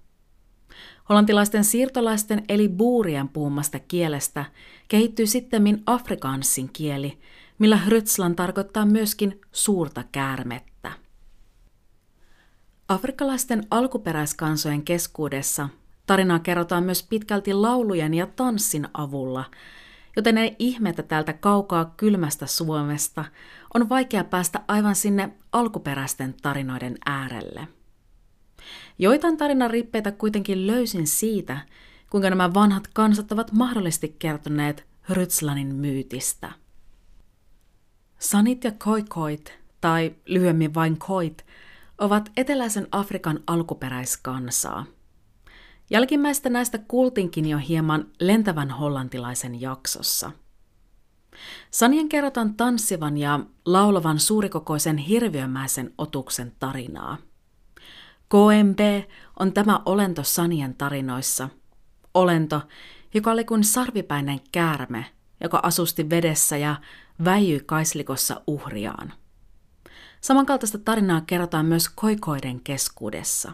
Hollantilaisten 1.09 1.65
siirtolaisten 1.65 2.45
eli 2.49 2.69
buurien 2.69 3.29
puhumasta 3.29 3.79
kielestä 3.79 4.45
kehittyi 4.89 5.27
sittemmin 5.27 5.83
afrikanssin 5.87 6.71
kieli, 6.73 7.19
millä 7.59 7.77
hrytslan 7.77 8.37
tarkoittaa 8.37 8.87
myöskin 8.87 9.41
suurta 9.53 10.05
käärmettä. 10.13 10.93
Afrikkalaisten 12.89 13.67
alkuperäiskansojen 13.71 14.83
keskuudessa 14.83 15.69
tarinaa 16.07 16.39
kerrotaan 16.39 16.85
myös 16.85 17.03
pitkälti 17.03 17.53
laulujen 17.53 18.15
ja 18.15 18.27
tanssin 18.27 18.89
avulla, 18.95 19.45
joten 20.17 20.39
ei 20.39 20.57
ihmetä 20.59 21.03
täältä 21.03 21.33
kaukaa 21.33 21.95
kylmästä 21.97 22.47
Suomesta 22.47 23.25
on 23.75 23.89
vaikea 23.89 24.25
päästä 24.25 24.61
aivan 24.69 24.95
sinne 24.95 25.31
alkuperäisten 25.53 26.35
tarinoiden 26.43 26.97
äärelle. 27.07 27.69
Joitain 28.99 29.37
tarinan 29.37 29.71
rippeitä 29.71 30.13
kuitenkin 30.13 30.67
löysin 30.67 31.07
siitä, 31.07 31.59
kuinka 32.11 32.31
nämä 32.31 32.55
vanhat 32.55 32.89
kansat 32.93 33.33
ovat 33.33 33.53
mahdollisesti 33.53 34.17
kertoneet 34.19 34.87
Rytslanin 35.11 35.75
myytistä. 35.75 36.51
Sanit 38.19 38.65
ja 38.65 38.73
koikoit, 38.73 39.59
tai 39.81 40.15
lyhyemmin 40.27 40.75
vain 40.75 40.99
koit, 40.99 41.47
ovat 41.99 42.31
eteläisen 42.37 42.89
Afrikan 42.93 43.41
alkuperäiskansaa. 43.47 44.87
Jälkimmäistä 45.95 46.51
näistä 46.51 46.79
kuultinkin 46.79 47.49
jo 47.49 47.59
hieman 47.59 48.07
lentävän 48.21 48.71
hollantilaisen 48.71 49.61
jaksossa. 49.61 50.31
Sanien 51.71 52.09
kerrotaan 52.09 52.55
tanssivan 52.55 53.19
ja 53.19 53.41
laulavan 53.65 54.19
suurikokoisen 54.19 54.97
hirviömäisen 54.97 55.95
otuksen 55.99 56.53
tarinaa. 56.59 57.17
KMB 58.29 58.81
on 59.39 59.53
tämä 59.53 59.81
olento 59.87 60.23
Sanien 60.23 60.75
tarinoissa. 60.75 61.49
Olento, 62.15 62.63
joka 63.15 63.31
oli 63.31 63.45
kuin 63.45 63.65
sarvipäinen 63.65 64.41
käärme, 64.53 65.07
joka 65.41 65.61
asusti 65.63 66.11
vedessä 66.11 66.57
ja 66.57 66.77
väijyi 67.25 67.61
kaislikossa 67.67 68.41
uhriaan. 68.47 69.13
Samankaltaista 70.21 70.79
tarinaa 70.79 71.21
kerrotaan 71.21 71.67
myös 71.67 71.89
koikoiden 71.89 72.61
keskuudessa. 72.61 73.53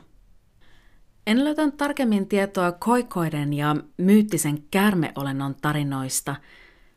En 1.27 1.45
löytänyt 1.45 1.77
tarkemmin 1.77 2.29
tietoa 2.29 2.73
koikoiden 2.73 3.53
ja 3.53 3.77
myyttisen 3.97 4.63
käärmeolennon 4.71 5.55
tarinoista, 5.63 6.37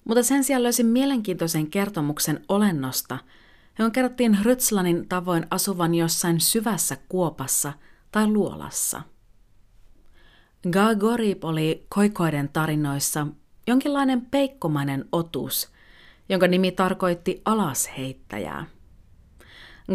mutta 0.05 0.23
sen 0.23 0.43
sijaan 0.43 0.63
löysin 0.63 0.85
mielenkiintoisen 0.85 1.67
kertomuksen 1.69 2.45
olennosta, 2.49 3.17
johon 3.79 3.91
kerrottiin 3.91 4.37
Rytslanin 4.43 5.07
tavoin 5.09 5.47
asuvan 5.51 5.95
jossain 5.95 6.41
syvässä 6.41 6.97
kuopassa 7.09 7.73
tai 8.11 8.27
luolassa. 8.27 9.01
Gagorib 10.71 11.43
oli 11.43 11.85
koikoiden 11.89 12.49
tarinoissa 12.49 13.27
jonkinlainen 13.67 14.21
peikkomainen 14.21 15.05
otus, 15.11 15.69
jonka 16.29 16.47
nimi 16.47 16.71
tarkoitti 16.71 17.41
alasheittäjää. 17.45 18.65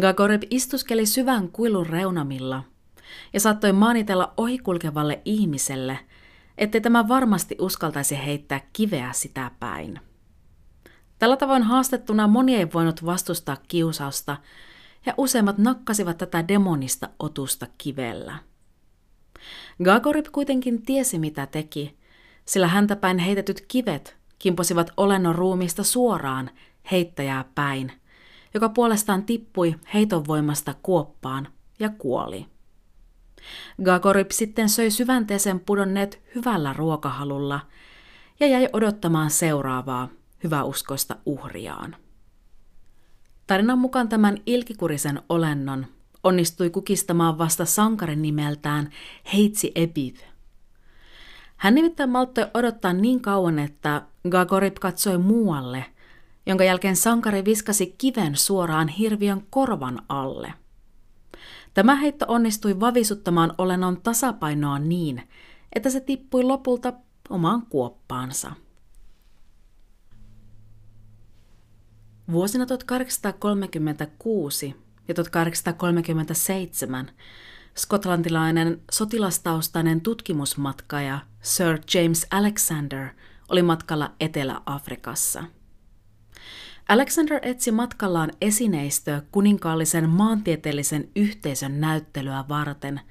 Gagoreb 0.01 0.43
istuskeli 0.49 1.05
syvän 1.05 1.49
kuilun 1.49 1.87
reunamilla 1.87 2.63
ja 3.33 3.39
saattoi 3.39 3.71
maanitella 3.73 4.33
ohikulkevalle 4.37 5.21
ihmiselle, 5.25 5.99
ettei 6.57 6.81
tämä 6.81 7.07
varmasti 7.07 7.55
uskaltaisi 7.59 8.17
heittää 8.25 8.61
kiveä 8.73 9.13
sitä 9.13 9.51
päin. 9.59 9.99
Tällä 11.19 11.37
tavoin 11.37 11.63
haastettuna 11.63 12.27
moni 12.27 12.55
ei 12.55 12.67
voinut 12.73 13.05
vastustaa 13.05 13.57
kiusausta, 13.67 14.37
ja 15.05 15.13
useimmat 15.17 15.57
nakkasivat 15.57 16.17
tätä 16.17 16.47
demonista 16.47 17.09
otusta 17.19 17.67
kivellä. 17.77 18.35
Gagorib 19.83 20.25
kuitenkin 20.31 20.81
tiesi 20.81 21.19
mitä 21.19 21.45
teki, 21.45 21.97
sillä 22.45 22.67
häntä 22.67 22.95
päin 22.95 23.19
heitetyt 23.19 23.65
kivet 23.67 24.17
kimposivat 24.39 24.91
olennon 24.97 25.35
ruumista 25.35 25.83
suoraan 25.83 26.49
heittäjää 26.91 27.45
päin, 27.55 27.91
joka 28.53 28.69
puolestaan 28.69 29.23
tippui 29.23 29.75
heiton 29.93 30.27
voimasta 30.27 30.75
kuoppaan 30.83 31.47
ja 31.79 31.89
kuoli. 31.89 32.45
Gagorip 33.83 34.31
sitten 34.31 34.69
söi 34.69 34.91
syvänteeseen 34.91 35.59
pudonneet 35.59 36.21
hyvällä 36.35 36.73
ruokahalulla 36.73 37.59
ja 38.39 38.47
jäi 38.47 38.69
odottamaan 38.73 39.29
seuraavaa 39.29 40.09
hyväuskoista 40.43 41.15
uhriaan. 41.25 41.95
Tarinan 43.47 43.79
mukaan 43.79 44.09
tämän 44.09 44.37
ilkikurisen 44.45 45.21
olennon 45.29 45.85
onnistui 46.23 46.69
kukistamaan 46.69 47.37
vasta 47.37 47.65
sankarin 47.65 48.21
nimeltään 48.21 48.89
Heitsi 49.33 49.71
Ebith. 49.75 50.23
Hän 51.57 51.75
nimittäin 51.75 52.09
malttoi 52.09 52.47
odottaa 52.53 52.93
niin 52.93 53.21
kauan, 53.21 53.59
että 53.59 54.01
Gagorip 54.29 54.75
katsoi 54.75 55.17
muualle– 55.17 55.85
jonka 56.49 56.63
jälkeen 56.63 56.95
sankari 56.95 57.45
viskasi 57.45 57.95
kiven 57.97 58.35
suoraan 58.35 58.87
hirviön 58.87 59.43
korvan 59.49 60.01
alle. 60.09 60.53
Tämä 61.73 61.95
heitto 61.95 62.25
onnistui 62.27 62.79
vavisuttamaan 62.79 63.53
olennon 63.57 64.01
tasapainoa 64.01 64.79
niin, 64.79 65.29
että 65.75 65.89
se 65.89 65.99
tippui 65.99 66.43
lopulta 66.43 66.93
omaan 67.29 67.65
kuoppaansa. 67.65 68.51
Vuosina 72.31 72.65
1836 72.65 74.75
ja 75.07 75.13
1837 75.13 77.11
skotlantilainen 77.75 78.81
sotilastaustainen 78.91 80.01
tutkimusmatkaja 80.01 81.19
Sir 81.41 81.79
James 81.93 82.27
Alexander 82.31 83.07
oli 83.49 83.61
matkalla 83.61 84.11
Etelä-Afrikassa– 84.19 85.43
Alexander 86.89 87.39
etsi 87.41 87.71
matkallaan 87.71 88.31
esineistöä 88.41 89.21
kuninkaallisen 89.31 90.09
maantieteellisen 90.09 91.09
yhteisön 91.15 91.81
näyttelyä 91.81 92.45
varten, 92.49 93.01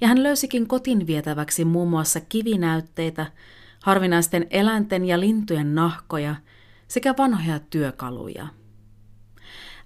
ja 0.00 0.08
hän 0.08 0.22
löysikin 0.22 0.66
kotiin 0.66 1.06
vietäväksi 1.06 1.64
muun 1.64 1.88
muassa 1.88 2.20
kivinäytteitä, 2.20 3.26
harvinaisten 3.82 4.46
eläinten 4.50 5.04
ja 5.04 5.20
lintujen 5.20 5.74
nahkoja 5.74 6.34
sekä 6.88 7.14
vanhoja 7.18 7.58
työkaluja. 7.58 8.46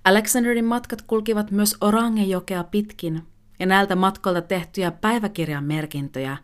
Alexanderin 0.04 0.64
matkat 0.64 1.02
kulkivat 1.02 1.50
myös 1.50 1.76
Orangejokea 1.80 2.64
pitkin, 2.64 3.22
ja 3.58 3.66
näiltä 3.66 3.96
matkoilta 3.96 4.42
tehtyjä 4.42 4.90
päiväkirjan 4.90 5.64
merkintöjä 5.64 6.36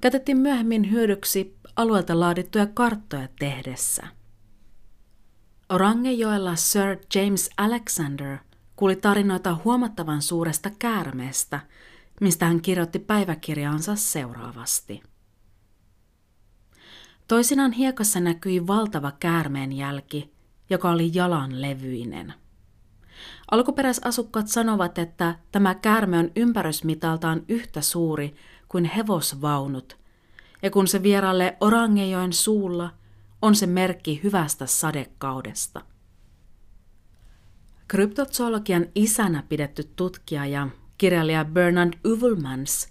käytettiin 0.00 0.38
myöhemmin 0.38 0.90
hyödyksi 0.90 1.56
alueelta 1.76 2.20
laadittuja 2.20 2.66
karttoja 2.66 3.28
tehdessä. 3.38 4.17
Orangejoella 5.70 6.56
Sir 6.56 6.96
James 7.14 7.50
Alexander 7.56 8.38
kuuli 8.76 8.96
tarinoita 8.96 9.56
huomattavan 9.64 10.22
suuresta 10.22 10.70
käärmeestä, 10.78 11.60
mistä 12.20 12.46
hän 12.46 12.60
kirjoitti 12.60 12.98
päiväkirjaansa 12.98 13.96
seuraavasti. 13.96 15.02
Toisinaan 17.28 17.72
hiekassa 17.72 18.20
näkyi 18.20 18.66
valtava 18.66 19.12
käärmeen 19.20 19.72
jälki, 19.72 20.32
joka 20.70 20.90
oli 20.90 21.10
jalan 21.14 21.62
levyinen. 21.62 22.34
Alkuperäisasukkaat 23.50 24.48
sanovat, 24.48 24.98
että 24.98 25.34
tämä 25.52 25.74
käärme 25.74 26.18
on 26.18 26.30
ympärysmitaltaan 26.36 27.42
yhtä 27.48 27.80
suuri 27.80 28.34
kuin 28.68 28.84
hevosvaunut, 28.84 29.98
ja 30.62 30.70
kun 30.70 30.88
se 30.88 31.02
vierailee 31.02 31.56
Orangejoen 31.60 32.32
suulla– 32.32 32.90
on 33.42 33.54
se 33.54 33.66
merkki 33.66 34.20
hyvästä 34.22 34.66
sadekaudesta. 34.66 35.80
Kryptozoologian 37.88 38.86
isänä 38.94 39.42
pidetty 39.48 39.84
tutkija 39.96 40.46
ja 40.46 40.68
kirjailija 40.98 41.44
Bernard 41.44 41.92
Uvelmans 42.06 42.88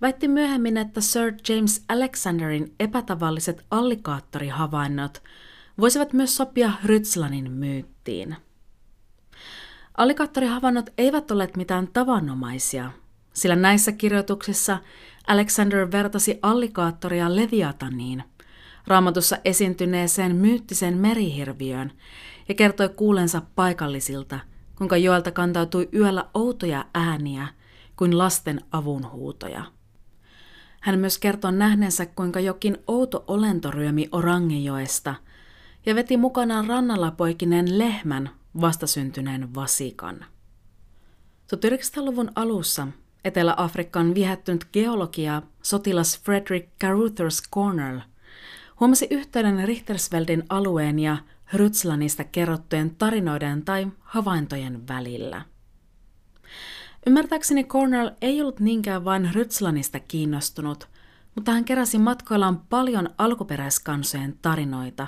väitti 0.00 0.28
myöhemmin, 0.28 0.76
että 0.76 1.00
Sir 1.00 1.32
James 1.48 1.84
Alexanderin 1.88 2.74
epätavalliset 2.80 3.64
allikaattorihavainnot 3.70 5.22
voisivat 5.78 6.12
myös 6.12 6.36
sopia 6.36 6.72
Rytslanin 6.84 7.52
myyttiin. 7.52 8.36
Allikaattorihavainnot 9.96 10.90
eivät 10.98 11.30
olleet 11.30 11.56
mitään 11.56 11.88
tavanomaisia, 11.92 12.90
sillä 13.32 13.56
näissä 13.56 13.92
kirjoituksissa 13.92 14.78
Alexander 15.26 15.90
vertasi 15.92 16.38
allikaattoria 16.42 17.36
Leviataniin, 17.36 18.24
raamatussa 18.86 19.38
esiintyneeseen 19.44 20.36
myyttisen 20.36 20.96
merihirviöön 20.96 21.92
ja 22.48 22.54
kertoi 22.54 22.88
kuulensa 22.88 23.42
paikallisilta, 23.54 24.40
kuinka 24.78 24.96
joelta 24.96 25.30
kantautui 25.30 25.88
yöllä 25.94 26.24
outoja 26.34 26.84
ääniä 26.94 27.48
kuin 27.96 28.18
lasten 28.18 28.60
avunhuutoja. 28.72 29.64
Hän 30.80 30.98
myös 30.98 31.18
kertoi 31.18 31.52
nähneensä, 31.52 32.06
kuinka 32.06 32.40
jokin 32.40 32.76
outo 32.86 33.24
olento 33.26 33.70
ryömi 33.70 34.08
Orangejoesta 34.12 35.14
ja 35.86 35.94
veti 35.94 36.16
mukanaan 36.16 36.66
rannalla 36.66 37.10
poikineen 37.10 37.78
lehmän 37.78 38.30
vastasyntyneen 38.60 39.54
vasikan. 39.54 40.24
1900-luvun 41.56 42.30
alussa 42.34 42.86
Etelä-Afrikan 43.24 44.14
viehättynyt 44.14 44.68
geologia 44.72 45.42
sotilas 45.62 46.20
Frederick 46.22 46.68
Caruthers 46.80 47.42
Cornell 47.54 47.98
huomasi 48.80 49.06
yhteyden 49.10 49.68
Richtersveldin 49.68 50.42
alueen 50.48 50.98
ja 50.98 51.16
Rytslanista 51.52 52.24
kerrottujen 52.24 52.96
tarinoiden 52.96 53.64
tai 53.64 53.86
havaintojen 54.00 54.88
välillä. 54.88 55.42
Ymmärtääkseni 57.06 57.64
Cornell 57.64 58.10
ei 58.20 58.40
ollut 58.40 58.60
niinkään 58.60 59.04
vain 59.04 59.30
Rytslanista 59.34 60.00
kiinnostunut, 60.00 60.88
mutta 61.34 61.52
hän 61.52 61.64
keräsi 61.64 61.98
matkoillaan 61.98 62.58
paljon 62.58 63.08
alkuperäiskansojen 63.18 64.38
tarinoita, 64.42 65.06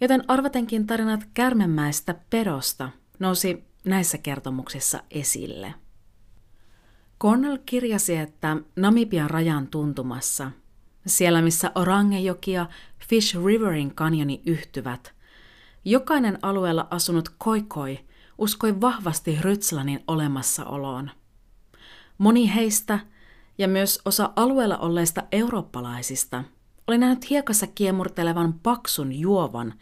joten 0.00 0.24
arvatenkin 0.28 0.86
tarinat 0.86 1.28
kärmemäistä 1.34 2.14
pedosta 2.30 2.90
nousi 3.18 3.64
näissä 3.84 4.18
kertomuksissa 4.18 5.02
esille. 5.10 5.74
Cornell 7.20 7.58
kirjasi, 7.66 8.16
että 8.16 8.56
Namibian 8.76 9.30
rajan 9.30 9.66
tuntumassa, 9.66 10.50
siellä 11.06 11.42
missä 11.42 11.72
Orangejoki 11.74 12.52
ja 12.52 12.66
Fish 13.08 13.36
Riverin 13.46 13.94
kanjoni 13.94 14.42
yhtyvät, 14.46 15.14
jokainen 15.84 16.38
alueella 16.42 16.86
asunut 16.90 17.28
koikoi 17.38 17.98
uskoi 18.38 18.80
vahvasti 18.80 19.38
Rytslanin 19.40 20.04
olemassaoloon. 20.08 21.10
Moni 22.18 22.54
heistä 22.54 22.98
ja 23.58 23.68
myös 23.68 24.00
osa 24.04 24.32
alueella 24.36 24.78
olleista 24.78 25.22
eurooppalaisista 25.32 26.44
oli 26.86 26.98
nähnyt 26.98 27.30
hiekassa 27.30 27.66
kiemurtelevan 27.66 28.52
paksun 28.52 29.12
juovan, 29.12 29.74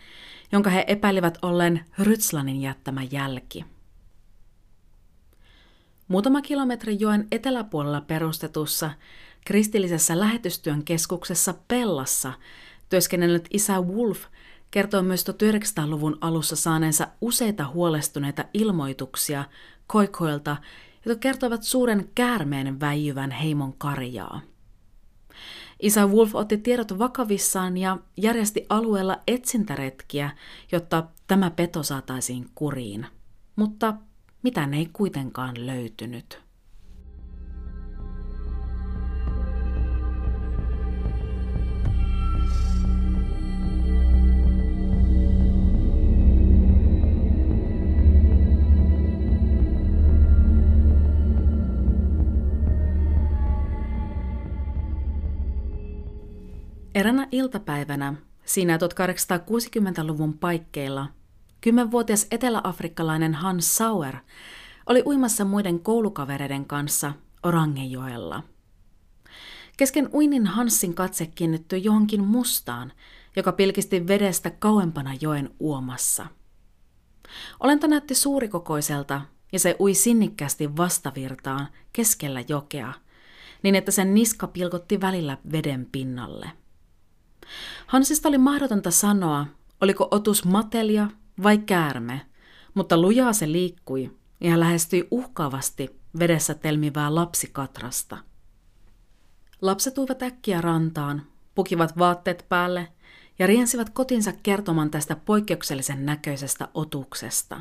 jonka 0.53 0.71
he 0.71 0.85
epäilivät 0.87 1.39
ollen 1.43 1.85
Rytslanin 1.99 2.61
jättämä 2.61 3.03
jälki. 3.03 3.65
Muutama 6.09 6.43
kilometri 6.43 6.97
joen 7.01 7.29
eteläpuolella 7.31 8.01
perustetussa 8.01 8.91
kristillisessä 9.45 10.19
lähetystyön 10.19 10.85
keskuksessa 10.85 11.55
Pellassa 11.69 12.33
työskennellyt 12.89 13.49
isä 13.51 13.81
Wolf 13.81 14.25
kertoo 14.71 15.03
myös 15.03 15.25
1900-luvun 15.29 16.19
alussa 16.21 16.57
saaneensa 16.57 17.09
useita 17.21 17.69
huolestuneita 17.69 18.45
ilmoituksia 18.55 19.45
koikoilta, 19.87 20.57
jotka 21.07 21.21
kertovat 21.21 21.63
suuren 21.63 22.11
käärmeen 22.15 22.81
väijyvän 22.81 23.31
heimon 23.31 23.73
karjaa. 23.79 24.41
Isä 25.81 26.07
Wolf 26.07 26.35
otti 26.35 26.59
tiedot 26.59 26.99
vakavissaan 26.99 27.77
ja 27.77 27.99
järjesti 28.17 28.67
alueella 28.69 29.19
etsintäretkiä, 29.27 30.31
jotta 30.73 31.05
tämä 31.27 31.51
peto 31.51 31.83
saataisiin 31.83 32.51
kuriin. 32.55 33.07
Mutta 33.57 33.95
mitään 34.43 34.75
ei 34.75 34.89
kuitenkaan 34.93 35.67
löytynyt. 35.67 36.42
Eränä 57.03 57.29
iltapäivänä, 57.33 58.15
siinä 58.45 58.77
1860-luvun 58.77 60.39
paikkeilla, 60.39 61.09
kymmenvuotias 61.61 62.27
eteläafrikkalainen 62.31 63.35
Hans 63.35 63.77
Sauer 63.77 64.17
oli 64.87 65.03
uimassa 65.07 65.45
muiden 65.45 65.81
koulukavereiden 65.81 66.65
kanssa 66.65 67.13
Orangejoella. 67.43 68.43
Kesken 69.77 70.09
uinnin 70.15 70.47
Hansin 70.47 70.95
katse 70.95 71.27
kiinnittyi 71.27 71.85
johonkin 71.85 72.25
mustaan, 72.25 72.93
joka 73.37 73.53
pilkisti 73.53 74.07
vedestä 74.07 74.51
kauempana 74.51 75.11
joen 75.21 75.51
uomassa. 75.61 76.27
Olento 77.61 77.87
näytti 77.87 78.15
suurikokoiselta 78.15 79.21
ja 79.53 79.59
se 79.59 79.77
ui 79.81 79.95
sinnikkästi 79.95 80.77
vastavirtaan 80.77 81.69
keskellä 81.93 82.45
jokea, 82.49 82.93
niin 83.63 83.75
että 83.75 83.91
sen 83.91 84.15
niska 84.15 84.47
pilkotti 84.47 85.01
välillä 85.01 85.39
veden 85.53 85.89
pinnalle– 85.93 86.51
Hansista 87.87 88.29
oli 88.29 88.39
mahdotonta 88.39 88.91
sanoa, 88.91 89.47
oliko 89.81 90.09
otus 90.11 90.45
matelia 90.45 91.09
vai 91.43 91.59
käärme, 91.59 92.21
mutta 92.75 93.01
lujaa 93.01 93.33
se 93.33 93.53
liikkui 93.53 94.11
ja 94.41 94.51
hän 94.51 94.61
lähestyi 94.61 95.09
uhkaavasti 95.11 96.01
vedessä 96.19 96.55
telmivää 96.55 97.15
lapsikatrasta. 97.15 98.19
Lapset 99.63 99.95
tuivat 99.95 100.23
äkkiä 100.23 100.61
rantaan, 100.61 101.23
pukivat 101.55 101.99
vaatteet 101.99 102.47
päälle 102.49 102.89
ja 103.39 103.47
riensivät 103.47 103.91
kotinsa 103.91 104.33
kertomaan 104.43 104.91
tästä 104.91 105.17
poikkeuksellisen 105.17 106.07
näköisestä 106.07 106.69
otuksesta. 106.75 107.61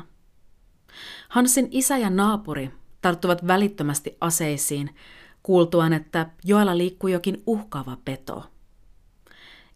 Hansin 1.28 1.68
isä 1.70 1.98
ja 1.98 2.10
naapuri 2.10 2.70
tarttuvat 3.00 3.46
välittömästi 3.46 4.16
aseisiin, 4.20 4.94
kuultuaan, 5.42 5.92
että 5.92 6.30
joella 6.44 6.78
liikkui 6.78 7.12
jokin 7.12 7.42
uhkaava 7.46 7.96
peto– 8.04 8.44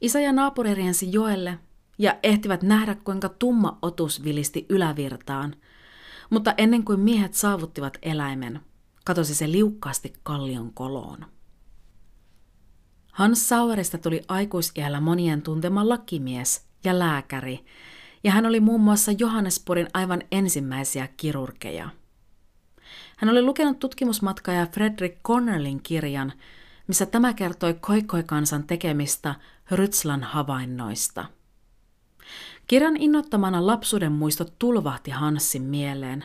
Isä 0.07 0.21
ja 0.21 0.33
naapuri 0.33 0.75
riensi 0.75 1.13
joelle 1.13 1.59
ja 1.99 2.19
ehtivät 2.23 2.63
nähdä, 2.63 2.95
kuinka 2.95 3.29
tumma 3.29 3.79
otus 3.83 4.25
vilisti 4.25 4.67
ylävirtaan. 4.69 5.55
Mutta 6.31 6.55
ennen 6.59 6.85
kuin 6.85 7.01
miehet 7.01 7.35
saavuttivat 7.35 7.99
eläimen, 8.03 8.61
katosi 9.05 9.35
se 9.35 9.51
liukkaasti 9.51 10.13
kallion 10.23 10.73
koloon. 10.75 11.27
Hans 13.13 13.49
Sauerista 13.49 13.99
tuli 13.99 14.23
aikuisiällä 14.29 15.01
monien 15.01 15.43
tuntema 15.43 15.89
lakimies 15.89 16.67
ja 16.85 16.99
lääkäri, 16.99 17.65
ja 18.25 18.33
hän 18.33 18.47
oli 18.47 18.61
muun 18.61 18.81
muassa 18.81 19.13
Johannespurin 19.13 19.89
aivan 19.95 20.23
ensimmäisiä 20.33 21.09
kirurgeja. 21.17 21.89
Hän 23.17 23.31
oli 23.31 23.43
lukenut 23.43 23.79
tutkimusmatkaja 23.79 24.67
Frederick 24.67 25.23
Cornellin 25.23 25.83
kirjan, 25.83 26.33
missä 26.87 27.07
tämä 27.07 27.35
kertoi 27.35 27.75
koikoikansan 27.75 28.65
tekemistä 28.65 29.35
Rytslan 29.71 30.23
havainnoista. 30.23 31.25
Kirjan 32.67 32.97
innottamana 32.97 33.67
lapsuuden 33.67 34.13
muistot 34.13 34.59
tulvahti 34.59 35.11
Hanssin 35.11 35.63
mieleen, 35.63 36.25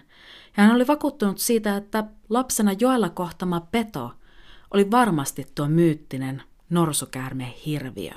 ja 0.57 0.63
hän 0.63 0.75
oli 0.75 0.87
vakuuttunut 0.87 1.37
siitä, 1.37 1.77
että 1.77 2.03
lapsena 2.29 2.71
joella 2.79 3.09
kohtama 3.09 3.59
peto 3.59 4.11
oli 4.73 4.91
varmasti 4.91 5.45
tuo 5.55 5.67
myyttinen 5.67 6.43
norsukäärme 6.69 7.53
hirviö. 7.65 8.13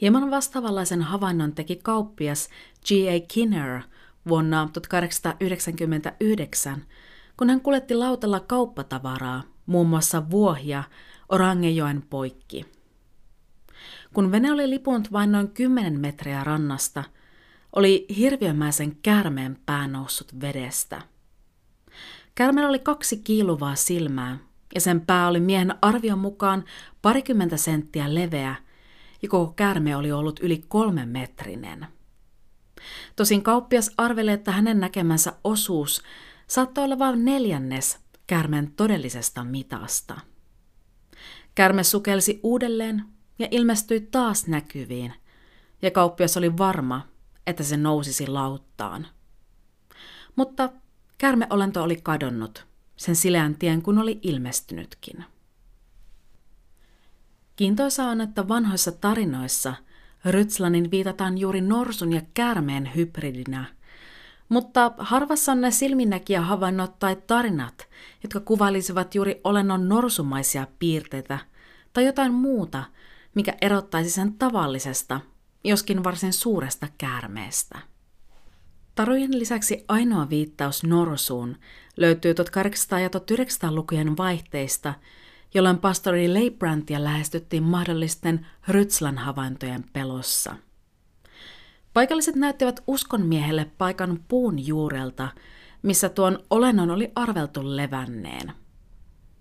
Hieman 0.00 0.30
vastaavanlaisen 0.30 1.02
havainnon 1.02 1.52
teki 1.52 1.76
kauppias 1.76 2.48
G.A. 2.88 3.20
Kinner 3.28 3.82
vuonna 4.28 4.68
1899, 4.72 6.84
kun 7.36 7.50
hän 7.50 7.60
kuljetti 7.60 7.94
lautalla 7.94 8.40
kauppatavaraa, 8.40 9.42
muun 9.66 9.88
muassa 9.88 10.30
vuohia, 10.30 10.84
Orangejoen 11.28 12.02
poikki. 12.02 12.75
Kun 14.16 14.32
vene 14.32 14.52
oli 14.52 14.70
lipunut 14.70 15.12
vain 15.12 15.32
noin 15.32 15.48
10 15.48 16.00
metriä 16.00 16.44
rannasta, 16.44 17.04
oli 17.72 18.06
hirviömäisen 18.16 18.96
käärmeen 18.96 19.58
pää 19.66 19.88
noussut 19.88 20.40
vedestä. 20.40 21.02
Kärmeellä 22.34 22.68
oli 22.68 22.78
kaksi 22.78 23.16
kiiluvaa 23.16 23.74
silmää, 23.74 24.38
ja 24.74 24.80
sen 24.80 25.00
pää 25.00 25.28
oli 25.28 25.40
miehen 25.40 25.74
arvion 25.82 26.18
mukaan 26.18 26.64
parikymmentä 27.02 27.56
senttiä 27.56 28.14
leveä, 28.14 28.54
ja 29.22 29.28
koko 29.28 29.52
käärme 29.52 29.96
oli 29.96 30.12
ollut 30.12 30.40
yli 30.40 30.64
kolme 30.68 31.06
metrinen. 31.06 31.86
Tosin 33.16 33.42
kauppias 33.42 33.90
arveli, 33.96 34.30
että 34.30 34.52
hänen 34.52 34.80
näkemänsä 34.80 35.32
osuus 35.44 36.02
saattoi 36.46 36.84
olla 36.84 36.98
vain 36.98 37.24
neljännes 37.24 37.98
käärmeen 38.26 38.72
todellisesta 38.76 39.44
mitasta. 39.44 40.20
Kärme 41.54 41.82
sukelsi 41.84 42.40
uudelleen 42.42 43.15
ja 43.38 43.48
ilmestyi 43.50 44.00
taas 44.00 44.46
näkyviin, 44.46 45.12
ja 45.82 45.90
kauppias 45.90 46.36
oli 46.36 46.58
varma, 46.58 47.08
että 47.46 47.62
se 47.62 47.76
nousisi 47.76 48.26
lauttaan. 48.26 49.06
Mutta 50.36 50.70
kärmeolento 51.18 51.82
oli 51.82 51.96
kadonnut, 51.96 52.66
sen 52.96 53.16
sileän 53.16 53.54
tien 53.54 53.82
kun 53.82 53.98
oli 53.98 54.18
ilmestynytkin. 54.22 55.24
Kiintoisa 57.56 58.04
on, 58.04 58.20
että 58.20 58.48
vanhoissa 58.48 58.92
tarinoissa 58.92 59.74
Rytslanin 60.24 60.90
viitataan 60.90 61.38
juuri 61.38 61.60
norsun 61.60 62.12
ja 62.12 62.22
käärmeen 62.34 62.90
hybridinä, 62.94 63.64
mutta 64.48 64.92
harvassa 64.98 65.52
on 65.52 65.60
ne 65.60 65.70
silminnäkijä 65.70 66.40
havainnot 66.40 66.98
tai 66.98 67.16
tarinat, 67.26 67.88
jotka 68.22 68.40
kuvailisivat 68.40 69.14
juuri 69.14 69.40
olennon 69.44 69.88
norsumaisia 69.88 70.66
piirteitä 70.78 71.38
tai 71.92 72.06
jotain 72.06 72.32
muuta, 72.32 72.84
mikä 73.36 73.54
erottaisi 73.60 74.10
sen 74.10 74.34
tavallisesta, 74.34 75.20
joskin 75.64 76.04
varsin 76.04 76.32
suuresta 76.32 76.88
käärmeestä. 76.98 77.78
Tarujen 78.94 79.38
lisäksi 79.38 79.84
ainoa 79.88 80.30
viittaus 80.30 80.84
norsuun 80.84 81.56
löytyy 81.96 82.32
1800- 82.32 82.98
ja 82.98 83.08
1900-lukujen 83.08 84.16
vaihteista, 84.16 84.94
jolloin 85.54 85.78
pastori 85.78 86.34
Leibrantia 86.34 87.04
lähestyttiin 87.04 87.62
mahdollisten 87.62 88.46
Rytslan 88.68 89.18
havaintojen 89.18 89.84
pelossa. 89.92 90.56
Paikalliset 91.92 92.34
näyttivät 92.34 92.82
uskonmiehelle 92.86 93.70
paikan 93.78 94.24
puun 94.28 94.66
juurelta, 94.66 95.28
missä 95.82 96.08
tuon 96.08 96.38
olennon 96.50 96.90
oli 96.90 97.12
arveltu 97.14 97.76
levänneen. 97.76 98.52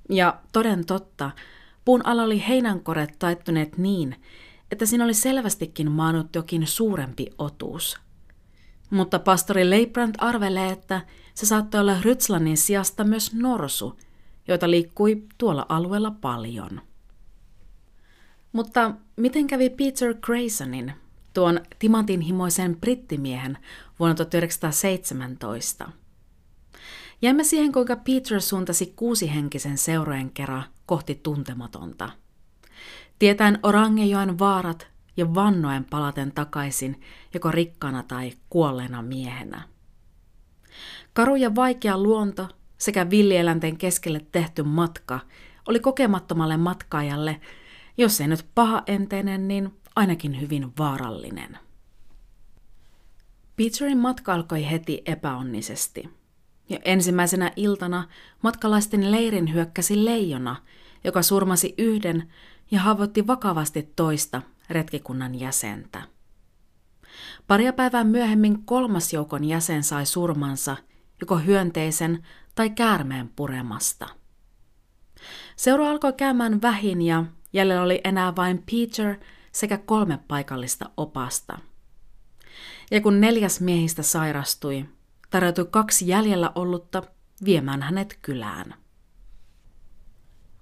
Ja 0.10 0.39
toden 0.53 0.86
totta, 0.86 1.31
puun 1.86 2.06
alla 2.06 2.24
oli 2.24 2.43
heinänkoret 2.48 3.15
taittuneet 3.19 3.78
niin, 3.78 4.15
että 4.71 4.86
siinä 4.86 5.04
oli 5.04 5.13
selvästikin 5.13 5.91
maannut 5.91 6.36
jokin 6.36 6.67
suurempi 6.67 7.28
otuus– 7.38 7.98
mutta 8.89 9.19
pastori 9.19 9.69
Leibrand 9.69 10.15
arvelee, 10.17 10.69
että 10.69 11.02
se 11.34 11.45
saattoi 11.45 11.82
olla 11.82 12.02
Rytslannin 12.02 12.58
sijasta 12.58 13.04
myös 13.04 13.34
norsu, 13.34 14.00
joita 14.48 14.69
liikkui 14.69 15.24
tuolla 15.38 15.65
alueella 15.69 16.12
paljon. 16.12 16.82
Mutta 18.52 18.91
miten 19.15 19.48
kävi 19.48 19.69
Peter 19.69 20.13
Graysonin, 20.21 20.93
tuon 21.34 21.62
timantinhimoisen 21.80 22.78
brittimiehen 22.78 23.58
vuonna 24.00 24.15
1917? 24.15 25.91
Jäämme 27.25 27.43
siihen, 27.43 27.71
kuinka 27.71 27.95
Peter 27.95 28.41
suuntasi 28.41 28.93
kuusihenkisen 28.95 29.77
seurojen 29.77 30.31
kerran 30.31 30.63
kohti 30.85 31.15
tuntematonta. 31.15 32.09
Tietäen 33.19 33.59
Orangejoen 33.63 34.39
vaarat 34.39 34.88
ja 35.17 35.33
vannoen 35.35 35.85
palaten 35.85 36.31
takaisin 36.31 37.01
joko 37.33 37.51
rikkana 37.51 38.03
tai 38.03 38.33
kuolleena 38.49 39.01
miehenä. 39.01 39.61
Karu 41.13 41.35
ja 41.35 41.55
vaikea 41.55 41.97
luonto 41.97 42.47
sekä 42.77 43.09
villieläinten 43.09 43.77
keskelle 43.77 44.25
tehty 44.31 44.63
matka 44.63 45.19
oli 45.67 45.79
kokemattomalle 45.79 46.57
matkaajalle, 46.57 47.41
jos 47.97 48.21
ei 48.21 48.27
nyt 48.27 48.45
paha 48.55 48.83
enteinen, 48.88 49.47
niin 49.47 49.73
ainakin 49.95 50.41
hyvin 50.41 50.73
vaarallinen. 50.79 51.57
Peterin 53.55 53.97
matka 53.97 54.33
alkoi 54.33 54.69
heti 54.71 55.01
epäonnisesti. 55.05 56.24
Ja 56.69 56.80
ensimmäisenä 56.86 57.51
iltana 57.56 58.08
matkalaisten 58.41 59.12
leirin 59.12 59.54
hyökkäsi 59.54 60.06
leijona, 60.06 60.56
joka 61.04 61.21
surmasi 61.21 61.73
yhden 61.78 62.34
ja 62.71 62.80
haavoitti 62.80 63.28
vakavasti 63.28 63.93
toista 63.95 64.41
retkikunnan 64.69 65.39
jäsentä. 65.39 66.01
Paria 67.47 67.73
päivää 67.73 68.04
myöhemmin 68.04 68.65
kolmas 68.65 69.13
joukon 69.13 69.43
jäsen 69.43 69.84
sai 69.84 70.06
surmansa 70.06 70.78
joko 71.21 71.38
hyönteisen 71.38 72.23
tai 72.56 72.69
käärmeen 72.69 73.30
puremasta. 73.36 74.08
Seura 75.56 75.89
alkoi 75.89 76.13
käymään 76.13 76.62
vähin 76.62 77.01
ja 77.01 77.25
jäljellä 77.54 77.84
oli 77.84 78.01
enää 78.04 78.36
vain 78.36 78.63
Peter 78.71 79.15
sekä 79.51 79.78
kolme 79.78 80.19
paikallista 80.28 80.89
opasta. 80.97 81.60
Ja 82.91 83.01
kun 83.01 83.21
neljäs 83.21 83.62
miehistä 83.62 84.04
sairastui, 84.04 84.86
tarjoutui 85.36 85.67
kaksi 85.71 86.08
jäljellä 86.08 86.52
ollutta 86.56 87.04
viemään 87.45 87.82
hänet 87.82 88.19
kylään. 88.21 88.74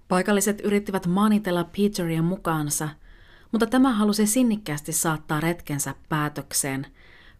Paikalliset 0.07 0.61
yrittivät 0.61 1.07
manitella 1.07 1.63
Peteria 1.63 2.21
mukaansa– 2.21 2.89
mutta 3.53 3.67
tämä 3.67 3.93
halusi 3.93 4.27
sinnikkäästi 4.27 4.91
saattaa 4.91 5.39
retkensä 5.39 5.95
päätökseen, 6.09 6.87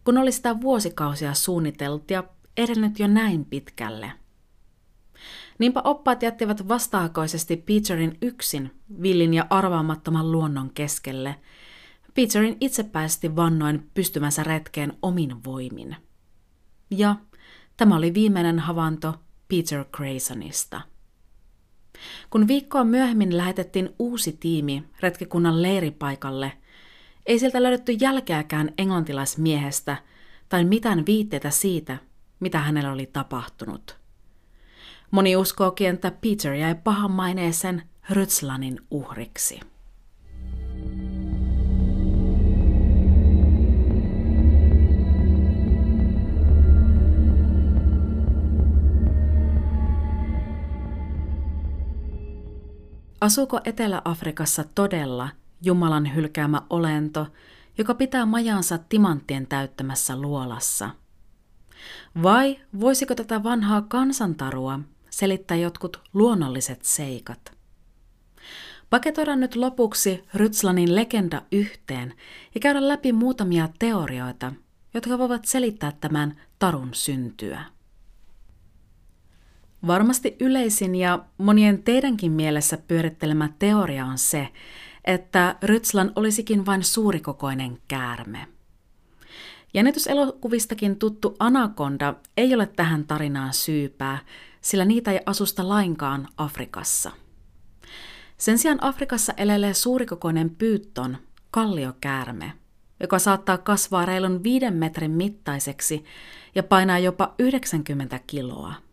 kun 0.04 0.18
oli 0.18 0.32
sitä 0.32 0.60
vuosikausia 0.60 1.34
suunnitellut 1.34 2.10
ja 2.10 2.24
edennyt 2.56 2.98
jo 2.98 3.06
näin 3.06 3.44
pitkälle. 3.44 4.12
Niinpä 5.58 5.80
oppaat 5.84 6.22
jättivät 6.22 6.68
vastaakoisesti 6.68 7.56
Peterin 7.56 8.18
yksin 8.22 8.70
villin 9.02 9.34
ja 9.34 9.46
arvaamattoman 9.50 10.32
luonnon 10.32 10.70
keskelle. 10.70 11.34
Peterin 12.14 12.56
itsepäisesti 12.60 13.36
vannoin 13.36 13.90
pystymänsä 13.94 14.42
retkeen 14.42 14.92
omin 15.02 15.44
voimin. 15.44 15.96
Ja 16.90 17.16
tämä 17.76 17.96
oli 17.96 18.14
viimeinen 18.14 18.58
havainto 18.58 19.14
Peter 19.48 19.84
Graysonista. 19.92 20.80
Kun 22.30 22.48
viikkoa 22.48 22.84
myöhemmin 22.84 23.36
lähetettiin 23.36 23.94
uusi 23.98 24.32
tiimi 24.32 24.84
retkikunnan 25.00 25.62
leiripaikalle, 25.62 26.52
ei 27.26 27.38
sieltä 27.38 27.62
löydetty 27.62 27.92
jälkeäkään 27.92 28.70
englantilaismiehestä 28.78 29.96
tai 30.48 30.64
mitään 30.64 31.06
viitteitä 31.06 31.50
siitä, 31.50 31.98
mitä 32.40 32.58
hänellä 32.58 32.92
oli 32.92 33.06
tapahtunut. 33.06 33.96
Moni 35.10 35.36
uskookin, 35.36 35.90
että 35.90 36.10
Peter 36.10 36.54
jäi 36.54 36.74
pahan 36.74 37.10
maineeseen 37.10 37.82
Rytslanin 38.10 38.80
uhriksi. 38.90 39.60
Asuuko 53.24 53.60
Etelä-Afrikassa 53.64 54.64
todella 54.74 55.28
Jumalan 55.62 56.14
hylkäämä 56.14 56.62
olento, 56.70 57.26
joka 57.78 57.94
pitää 57.94 58.26
majansa 58.26 58.78
timanttien 58.78 59.46
täyttämässä 59.46 60.16
luolassa? 60.16 60.90
Vai 62.22 62.60
voisiko 62.80 63.14
tätä 63.14 63.42
vanhaa 63.42 63.82
kansantarua 63.82 64.80
selittää 65.10 65.56
jotkut 65.56 66.00
luonnolliset 66.14 66.84
seikat? 66.84 67.52
Paketoidaan 68.90 69.40
nyt 69.40 69.56
lopuksi 69.56 70.24
Rytslanin 70.34 70.94
legenda 70.94 71.42
yhteen 71.52 72.14
ja 72.54 72.60
käydä 72.60 72.88
läpi 72.88 73.12
muutamia 73.12 73.68
teorioita, 73.78 74.52
jotka 74.94 75.18
voivat 75.18 75.44
selittää 75.44 75.92
tämän 76.00 76.40
tarun 76.58 76.90
syntyä. 76.92 77.73
Varmasti 79.86 80.36
yleisin 80.40 80.94
ja 80.94 81.24
monien 81.38 81.82
teidänkin 81.82 82.32
mielessä 82.32 82.78
pyörittelemä 82.88 83.48
teoria 83.58 84.06
on 84.06 84.18
se, 84.18 84.48
että 85.04 85.56
Rytslan 85.62 86.12
olisikin 86.16 86.66
vain 86.66 86.84
suurikokoinen 86.84 87.78
käärme. 87.88 88.46
Jännityselokuvistakin 89.74 90.98
tuttu 90.98 91.36
anakonda 91.38 92.14
ei 92.36 92.54
ole 92.54 92.66
tähän 92.66 93.04
tarinaan 93.04 93.52
syypää, 93.52 94.18
sillä 94.60 94.84
niitä 94.84 95.12
ei 95.12 95.20
asusta 95.26 95.68
lainkaan 95.68 96.28
Afrikassa. 96.36 97.10
Sen 98.36 98.58
sijaan 98.58 98.84
Afrikassa 98.84 99.32
elelee 99.36 99.74
suurikokoinen 99.74 100.50
pyytton, 100.50 101.16
kalliokäärme, 101.50 102.52
joka 103.00 103.18
saattaa 103.18 103.58
kasvaa 103.58 104.06
reilun 104.06 104.42
viiden 104.42 104.74
metrin 104.74 105.10
mittaiseksi 105.10 106.04
ja 106.54 106.62
painaa 106.62 106.98
jopa 106.98 107.34
90 107.38 108.20
kiloa. 108.26 108.83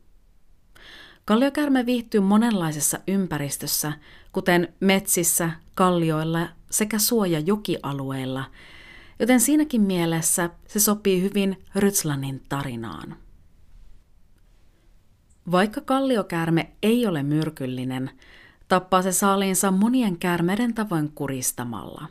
Kalliokärme 1.26 1.86
viihtyy 1.86 2.22
monenlaisessa 2.22 3.00
ympäristössä, 3.08 3.94
kuten 4.32 4.74
metsissä, 4.80 5.52
kallioilla 5.76 6.48
sekä 6.70 7.00
suoja-jokialueilla, 7.00 8.44
joten 9.20 9.40
siinäkin 9.40 9.82
mielessä 9.82 10.50
se 10.68 10.80
sopii 10.80 11.22
hyvin 11.22 11.66
Rytslanin 11.76 12.42
tarinaan. 12.50 13.16
Vaikka 15.52 15.82
kalliokäärme 15.82 16.72
ei 16.84 17.08
ole 17.08 17.24
myrkyllinen, 17.24 18.12
tappaa 18.68 19.02
se 19.02 19.12
saaliinsa 19.12 19.72
monien 19.72 20.18
käärmeiden 20.18 20.74
tavoin 20.74 21.12
kuristamalla. 21.12 22.08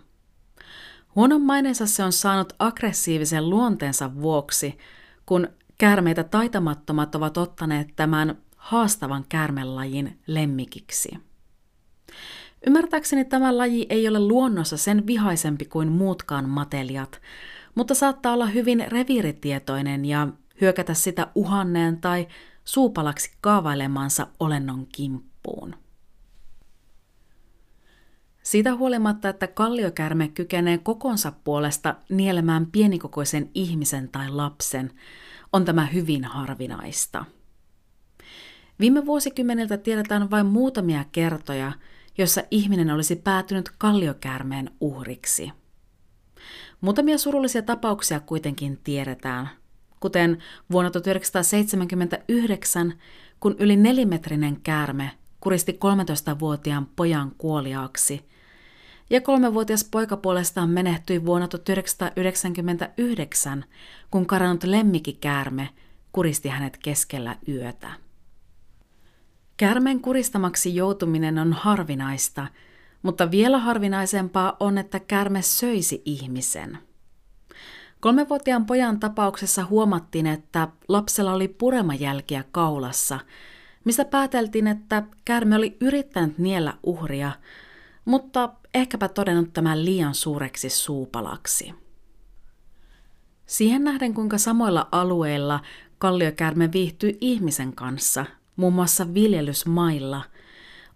Huonon 1.14 1.42
maineensa 1.42 1.86
se 1.86 2.04
on 2.04 2.12
saanut 2.12 2.52
aggressiivisen 2.58 3.50
luonteensa 3.50 4.14
vuoksi, 4.14 4.78
kun 5.26 5.48
käärmeitä 5.78 6.24
taitamattomat 6.24 7.14
ovat 7.14 7.36
ottaneet 7.36 7.88
tämän 7.96 8.38
haastavan 8.60 9.24
käärmelajin 9.28 10.18
lemmikiksi. 10.26 11.18
Ymmärtääkseni 12.66 13.24
tämä 13.24 13.58
laji 13.58 13.86
ei 13.88 14.08
ole 14.08 14.20
luonnossa 14.20 14.76
sen 14.76 15.06
vihaisempi 15.06 15.64
kuin 15.64 15.92
muutkaan 15.92 16.48
matelijat, 16.48 17.20
mutta 17.74 17.94
saattaa 17.94 18.32
olla 18.32 18.46
hyvin 18.46 18.84
reviiritietoinen 18.88 20.04
ja 20.04 20.28
hyökätä 20.60 20.94
sitä 20.94 21.26
uhanneen 21.34 22.00
tai 22.00 22.28
suupalaksi 22.64 23.32
kaavailemansa 23.40 24.26
olennon 24.40 24.86
kimppuun. 24.86 25.74
Siitä 28.42 28.76
huolimatta, 28.76 29.28
että 29.28 29.46
kalliokärme 29.46 30.28
kykenee 30.28 30.78
kokonsa 30.78 31.32
puolesta 31.44 31.94
nielemään 32.08 32.66
pienikokoisen 32.66 33.50
ihmisen 33.54 34.08
tai 34.08 34.30
lapsen, 34.30 34.90
on 35.52 35.64
tämä 35.64 35.86
hyvin 35.86 36.24
harvinaista– 36.24 37.24
Viime 38.80 39.06
vuosikymmeniltä 39.06 39.76
tiedetään 39.76 40.30
vain 40.30 40.46
muutamia 40.46 41.04
kertoja, 41.12 41.72
jossa 42.18 42.42
ihminen 42.50 42.90
olisi 42.90 43.16
päätynyt 43.16 43.70
kalliokäärmeen 43.78 44.70
uhriksi. 44.80 45.52
Muutamia 46.80 47.18
surullisia 47.18 47.62
tapauksia 47.62 48.20
kuitenkin 48.20 48.80
tiedetään, 48.84 49.48
kuten 50.00 50.38
vuonna 50.72 50.90
1979, 50.90 52.94
kun 53.40 53.56
yli 53.58 53.76
nelimetrinen 53.76 54.60
käärme 54.60 55.10
kuristi 55.40 55.72
13-vuotiaan 55.72 56.86
pojan 56.96 57.32
kuoliaaksi, 57.38 58.28
ja 59.10 59.20
kolmevuotias 59.20 59.84
poika 59.84 60.16
puolestaan 60.16 60.70
menehtyi 60.70 61.26
vuonna 61.26 61.48
1999, 61.48 63.64
kun 64.10 64.26
karannut 64.26 64.64
lemmikkikäärme 64.64 65.68
kuristi 66.12 66.48
hänet 66.48 66.76
keskellä 66.76 67.36
yötä. 67.48 68.09
Kärmeen 69.60 70.00
kuristamaksi 70.00 70.74
joutuminen 70.74 71.38
on 71.38 71.52
harvinaista, 71.52 72.46
mutta 73.02 73.30
vielä 73.30 73.58
harvinaisempaa 73.58 74.56
on, 74.60 74.78
että 74.78 75.00
kärme 75.00 75.42
söisi 75.42 76.02
ihmisen. 76.04 76.78
Kolmevuotiaan 78.00 78.66
pojan 78.66 79.00
tapauksessa 79.00 79.64
huomattiin, 79.64 80.26
että 80.26 80.68
lapsella 80.88 81.32
oli 81.32 81.48
puremajälkiä 81.48 82.44
kaulassa, 82.52 83.20
mistä 83.84 84.04
pääteltiin, 84.04 84.66
että 84.66 85.02
kärme 85.24 85.56
oli 85.56 85.76
yrittänyt 85.80 86.38
niellä 86.38 86.74
uhria, 86.82 87.32
mutta 88.04 88.52
ehkäpä 88.74 89.08
todennut 89.08 89.52
tämän 89.52 89.84
liian 89.84 90.14
suureksi 90.14 90.70
suupalaksi. 90.70 91.74
Siihen 93.46 93.84
nähden, 93.84 94.14
kuinka 94.14 94.38
samoilla 94.38 94.88
alueilla 94.92 95.60
kalliokärme 95.98 96.72
viihtyy 96.72 97.18
ihmisen 97.20 97.72
kanssa, 97.72 98.26
muun 98.60 98.72
muassa 98.72 99.14
viljelysmailla, 99.14 100.22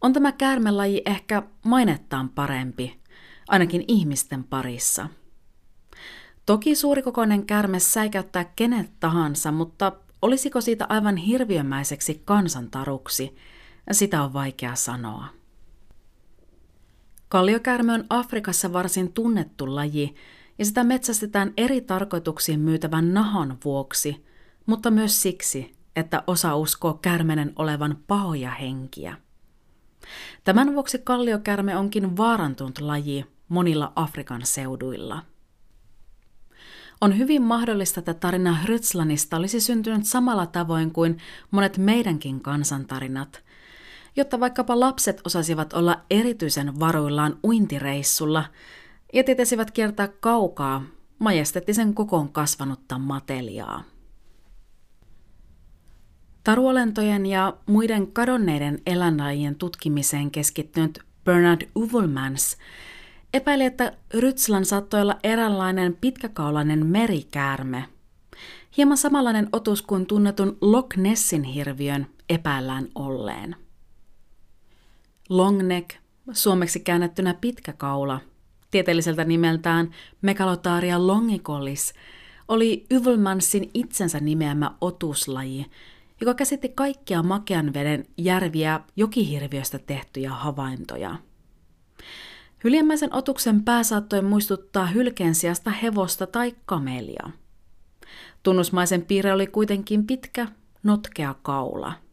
on 0.00 0.12
tämä 0.12 0.32
käärmelaji 0.32 1.02
ehkä 1.06 1.42
mainettaan 1.64 2.28
parempi, 2.28 3.00
ainakin 3.48 3.84
ihmisten 3.88 4.44
parissa. 4.44 5.08
Toki 6.46 6.74
suurikokoinen 6.74 7.46
käärme 7.46 7.80
säikäyttää 7.80 8.44
kenet 8.56 8.90
tahansa, 9.00 9.52
mutta 9.52 9.92
olisiko 10.22 10.60
siitä 10.60 10.86
aivan 10.88 11.16
hirviömäiseksi 11.16 12.22
kansantaruksi, 12.24 13.36
sitä 13.92 14.22
on 14.22 14.32
vaikea 14.32 14.74
sanoa. 14.74 15.26
Kalliokärme 17.28 17.92
on 17.92 18.04
Afrikassa 18.10 18.72
varsin 18.72 19.12
tunnettu 19.12 19.74
laji, 19.74 20.14
ja 20.58 20.64
sitä 20.64 20.84
metsästetään 20.84 21.52
eri 21.56 21.80
tarkoituksiin 21.80 22.60
myytävän 22.60 23.14
nahan 23.14 23.58
vuoksi, 23.64 24.24
mutta 24.66 24.90
myös 24.90 25.22
siksi, 25.22 25.74
että 25.96 26.22
osa 26.26 26.56
uskoo 26.56 26.94
kärmenen 26.94 27.52
olevan 27.56 27.98
pahoja 28.06 28.50
henkiä. 28.50 29.16
Tämän 30.44 30.74
vuoksi 30.74 30.98
kalliokärme 30.98 31.76
onkin 31.76 32.16
vaarantunut 32.16 32.80
laji 32.80 33.26
monilla 33.48 33.92
Afrikan 33.96 34.46
seuduilla. 34.46 35.22
On 37.00 37.18
hyvin 37.18 37.42
mahdollista, 37.42 38.00
että 38.00 38.14
tarina 38.14 38.54
Hrytslanista 38.54 39.36
olisi 39.36 39.60
syntynyt 39.60 40.06
samalla 40.06 40.46
tavoin 40.46 40.90
kuin 40.90 41.18
monet 41.50 41.78
meidänkin 41.78 42.40
kansantarinat, 42.40 43.44
jotta 44.16 44.40
vaikkapa 44.40 44.80
lapset 44.80 45.20
osasivat 45.24 45.72
olla 45.72 46.00
erityisen 46.10 46.80
varuillaan 46.80 47.38
uintireissulla 47.44 48.44
ja 49.12 49.24
tietäisivät 49.24 49.70
kiertää 49.70 50.08
kaukaa 50.08 50.82
majesteettisen 51.18 51.94
kokoon 51.94 52.32
kasvanutta 52.32 52.98
mateliaa. 52.98 53.84
Taruolentojen 56.44 57.26
ja 57.26 57.56
muiden 57.66 58.12
kadonneiden 58.12 58.78
eläinlajien 58.86 59.54
tutkimiseen 59.54 60.30
keskittynyt 60.30 60.98
Bernard 61.24 61.68
Uvelmans 61.76 62.56
epäili, 63.34 63.64
että 63.64 63.92
Rytslan 64.14 64.64
saattoi 64.64 65.00
olla 65.00 65.18
eräänlainen 65.22 65.96
pitkäkaulainen 66.00 66.86
merikäärme. 66.86 67.84
Hieman 68.76 68.96
samanlainen 68.96 69.48
otus 69.52 69.82
kuin 69.82 70.06
tunnetun 70.06 70.58
Loch 70.60 70.96
Nessin 70.96 71.42
hirviön 71.42 72.06
epäillään 72.28 72.88
olleen. 72.94 73.56
Longneck, 75.28 75.90
suomeksi 76.32 76.80
käännettynä 76.80 77.34
pitkä 77.34 77.72
kaula, 77.72 78.20
tieteelliseltä 78.70 79.24
nimeltään 79.24 79.90
Megalotaria 80.22 81.06
longicollis, 81.06 81.94
oli 82.48 82.86
Yvelmansin 82.90 83.70
itsensä 83.74 84.20
nimeämä 84.20 84.74
otuslaji, 84.80 85.66
joka 86.20 86.34
käsitti 86.34 86.68
kaikkia 86.68 87.22
makean 87.22 87.74
veden 87.74 88.06
järviä 88.18 88.80
jokihirviöstä 88.96 89.78
tehtyjä 89.78 90.30
havaintoja. 90.30 91.16
Hyljemmäisen 92.64 93.14
otuksen 93.14 93.64
pää 93.64 93.82
saattoi 93.82 94.22
muistuttaa 94.22 94.86
hylkeen 94.86 95.34
sijasta 95.34 95.70
hevosta 95.70 96.26
tai 96.26 96.54
kamelia. 96.66 97.30
Tunnusmaisen 98.42 99.02
piirre 99.02 99.32
oli 99.32 99.46
kuitenkin 99.46 100.06
pitkä, 100.06 100.48
notkea 100.82 101.34
kaula– 101.42 101.92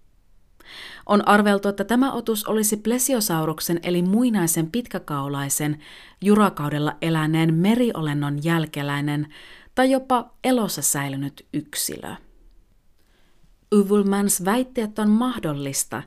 on 1.06 1.28
arveltu, 1.28 1.70
että 1.70 1.84
tämä 1.84 2.14
otus 2.14 2.48
olisi 2.48 2.78
plesiosauruksen 2.78 3.80
eli 3.84 4.02
muinaisen 4.02 4.72
pitkäkaulaisen 4.72 5.80
jurakaudella 6.22 6.96
eläneen 7.02 7.54
meriolennon 7.54 8.44
jälkeläinen 8.44 9.28
tai 9.76 9.92
jopa 9.92 10.34
elossa 10.44 10.82
säilynyt 10.82 11.48
yksilö. 11.54 12.16
Uvulmans 13.76 14.46
väitti, 14.46 14.82
että 14.82 15.02
on 15.02 15.10
mahdollista, 15.10 16.04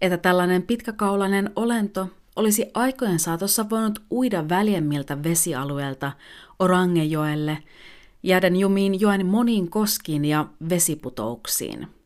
että 0.00 0.18
tällainen 0.18 0.62
pitkäkaulainen 0.62 1.50
olento 1.56 2.08
olisi 2.36 2.66
aikojen 2.74 3.18
saatossa 3.18 3.70
voinut 3.70 4.02
uida 4.10 4.48
väljemmiltä 4.48 5.22
vesialueilta 5.22 6.12
Orangejoelle, 6.58 7.58
jääden 8.22 8.56
jumiin 8.56 9.00
joen 9.00 9.26
moniin 9.26 9.70
koskiin 9.70 10.24
ja 10.24 10.46
vesiputouksiin– 10.68 11.86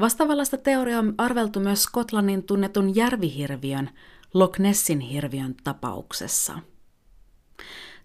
Vastaavallasta 0.00 0.58
teoriaa 0.58 0.98
on 0.98 1.14
arveltu 1.18 1.60
myös 1.60 1.82
Skotlannin 1.82 2.42
tunnetun 2.42 2.96
järvihirviön, 2.96 3.90
Loch 4.34 4.58
Nessin 4.58 5.00
hirviön 5.00 5.54
tapauksessa. 5.64 6.58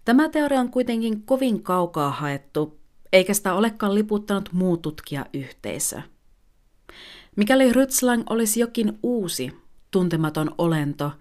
Tämä 0.05 0.29
teoria 0.29 0.59
on 0.59 0.71
kuitenkin 0.71 1.21
kovin 1.21 1.63
kaukaa 1.63 2.11
haettu, 2.11 2.79
eikä 3.13 3.33
sitä 3.33 3.53
olekaan 3.53 3.95
liputtanut 3.95 4.49
muu 4.53 4.77
tutkijayhteisö. 4.77 6.01
Mikäli 7.35 7.73
Rytslang 7.73 8.23
olisi 8.29 8.59
jokin 8.59 8.99
uusi, 9.03 9.53
tuntematon 9.91 10.55
olento, 10.57 11.11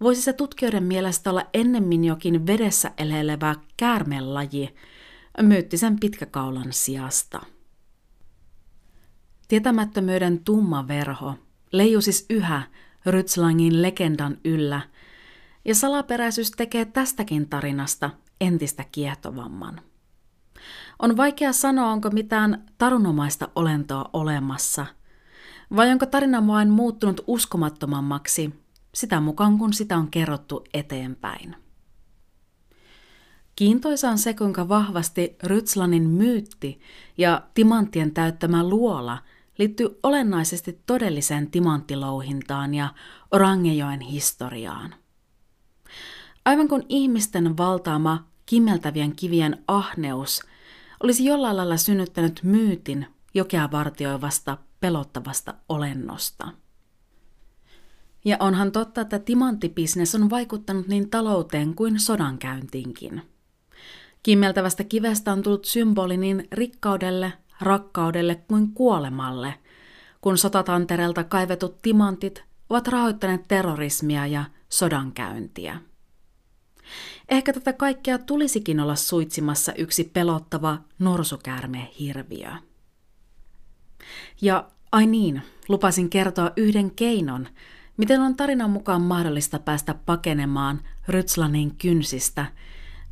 voisi 0.00 0.22
se 0.22 0.32
tutkijoiden 0.32 0.84
mielestä 0.84 1.30
olla 1.30 1.46
ennemmin 1.54 2.04
jokin 2.04 2.46
vedessä 2.46 2.92
elelevä 2.98 3.54
käärmelaji, 3.76 4.74
myyttisen 5.42 6.00
pitkäkaulan 6.00 6.72
sijasta. 6.72 7.40
Tietämättömyyden 9.48 10.44
tumma 10.44 10.88
verho 10.88 11.34
leijuu 11.72 12.00
siis 12.00 12.26
yhä 12.30 12.62
Rytslangin 13.06 13.82
legendan 13.82 14.38
yllä, 14.44 14.80
ja 15.64 15.74
salaperäisyys 15.74 16.50
tekee 16.50 16.84
tästäkin 16.84 17.48
tarinasta 17.48 18.10
entistä 18.40 18.84
kiehtovamman. 18.92 19.80
On 20.98 21.16
vaikea 21.16 21.52
sanoa, 21.52 21.92
onko 21.92 22.10
mitään 22.10 22.66
tarunomaista 22.78 23.48
olentoa 23.54 24.10
olemassa, 24.12 24.86
vai 25.76 25.90
onko 25.90 26.06
tarina 26.06 26.46
vain 26.46 26.70
muuttunut 26.70 27.20
uskomattomammaksi 27.26 28.54
sitä 28.94 29.20
mukaan, 29.20 29.58
kun 29.58 29.72
sitä 29.72 29.96
on 29.96 30.10
kerrottu 30.10 30.64
eteenpäin. 30.74 31.56
Kiintoisa 33.56 34.10
on 34.10 34.18
se, 34.18 34.34
kuinka 34.34 34.68
vahvasti 34.68 35.36
Rytslanin 35.42 36.08
myytti 36.08 36.80
ja 37.18 37.42
timanttien 37.54 38.14
täyttämä 38.14 38.68
luola– 38.68 39.18
liittyy 39.58 39.98
olennaisesti 40.02 40.82
todelliseen 40.86 41.50
timanttilouhintaan 41.50 42.74
ja 42.74 42.94
Orangejoen 43.30 44.00
historiaan. 44.00 44.94
Aivan 46.44 46.68
kuin 46.68 46.82
ihmisten 46.88 47.56
valtaama 47.56 48.24
kimmeltävien 48.46 49.16
kivien 49.16 49.64
ahneus 49.68 50.40
olisi 51.02 51.24
jollain 51.24 51.56
lailla 51.56 51.76
synnyttänyt 51.76 52.40
myytin 52.42 53.06
jokea 53.34 53.70
vartioivasta 53.70 54.58
pelottavasta 54.80 55.54
olennosta. 55.68 56.48
Ja 58.24 58.36
onhan 58.40 58.72
totta, 58.72 59.00
että 59.00 59.18
timanttibisnes 59.18 60.14
on 60.14 60.30
vaikuttanut 60.30 60.88
niin 60.88 61.10
talouteen 61.10 61.74
kuin 61.74 62.00
sodankäyntiinkin. 62.00 63.22
Kimmeltävästä 64.22 64.84
kivestä 64.84 65.32
on 65.32 65.42
tullut 65.42 65.64
symboli 65.64 66.16
niin 66.16 66.48
rikkaudelle, 66.52 67.32
rakkaudelle 67.60 68.34
kuin 68.34 68.72
kuolemalle, 68.72 69.54
kun 70.20 70.38
sotatantereelta 70.38 71.24
kaivetut 71.24 71.82
timantit 71.82 72.44
ovat 72.70 72.88
rahoittaneet 72.88 73.48
terrorismia 73.48 74.26
ja 74.26 74.44
sodankäyntiä. 74.68 75.80
Ehkä 77.28 77.52
tätä 77.52 77.72
kaikkea 77.72 78.18
tulisikin 78.18 78.80
olla 78.80 78.96
suitsimassa 78.96 79.72
yksi 79.72 80.04
pelottava 80.04 80.78
norsukäärme-hirviö. 80.98 82.50
Ja 84.40 84.70
ai 84.92 85.06
niin, 85.06 85.42
lupasin 85.68 86.10
kertoa 86.10 86.50
yhden 86.56 86.90
keinon, 86.90 87.48
miten 87.96 88.20
on 88.20 88.36
tarinan 88.36 88.70
mukaan 88.70 89.02
mahdollista 89.02 89.58
päästä 89.58 89.94
pakenemaan 89.94 90.80
Rytslanin 91.08 91.76
kynsistä, 91.76 92.46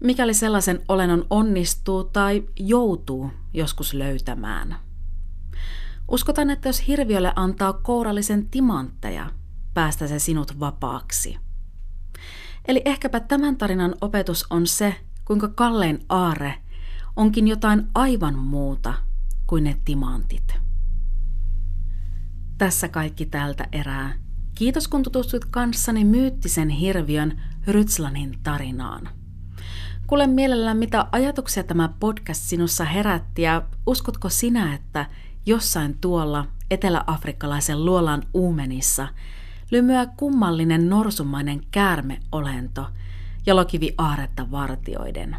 mikäli 0.00 0.34
sellaisen 0.34 0.82
olennon 0.88 1.26
onnistuu 1.30 2.04
tai 2.04 2.44
joutuu 2.56 3.30
joskus 3.54 3.94
löytämään. 3.94 4.76
Uskotaan, 6.08 6.50
että 6.50 6.68
jos 6.68 6.86
hirviölle 6.86 7.32
antaa 7.36 7.72
kourallisen 7.72 8.50
timantteja, 8.50 9.30
päästä 9.74 10.06
se 10.06 10.18
sinut 10.18 10.60
vapaaksi. 10.60 11.45
Eli 12.68 12.82
ehkäpä 12.84 13.20
tämän 13.20 13.56
tarinan 13.56 13.94
opetus 14.00 14.46
on 14.50 14.66
se, 14.66 14.94
kuinka 15.24 15.48
kallein 15.48 16.04
aare 16.08 16.54
onkin 17.16 17.48
jotain 17.48 17.86
aivan 17.94 18.38
muuta 18.38 18.94
kuin 19.46 19.64
ne 19.64 19.76
timantit. 19.84 20.54
Tässä 22.58 22.88
kaikki 22.88 23.26
tältä 23.26 23.68
erää. 23.72 24.12
Kiitos 24.54 24.88
kun 24.88 25.02
tutustuit 25.02 25.44
kanssani 25.44 26.04
myyttisen 26.04 26.68
hirviön 26.68 27.42
Rytslanin 27.66 28.38
tarinaan. 28.42 29.08
Kuule 30.06 30.26
mielellään, 30.26 30.76
mitä 30.76 31.06
ajatuksia 31.12 31.64
tämä 31.64 31.88
podcast 32.00 32.42
sinussa 32.42 32.84
herätti 32.84 33.42
ja 33.42 33.62
uskotko 33.86 34.28
sinä, 34.28 34.74
että 34.74 35.06
jossain 35.46 35.98
tuolla 36.00 36.46
eteläafrikkalaisen 36.70 37.84
luolan 37.84 38.22
uumenissa 38.34 39.08
lymyää 39.70 40.06
kummallinen 40.06 40.88
norsumainen 40.88 41.60
käärmeolento 41.70 42.86
jalokivi 43.46 43.94
aaretta 43.98 44.50
vartioiden. 44.50 45.36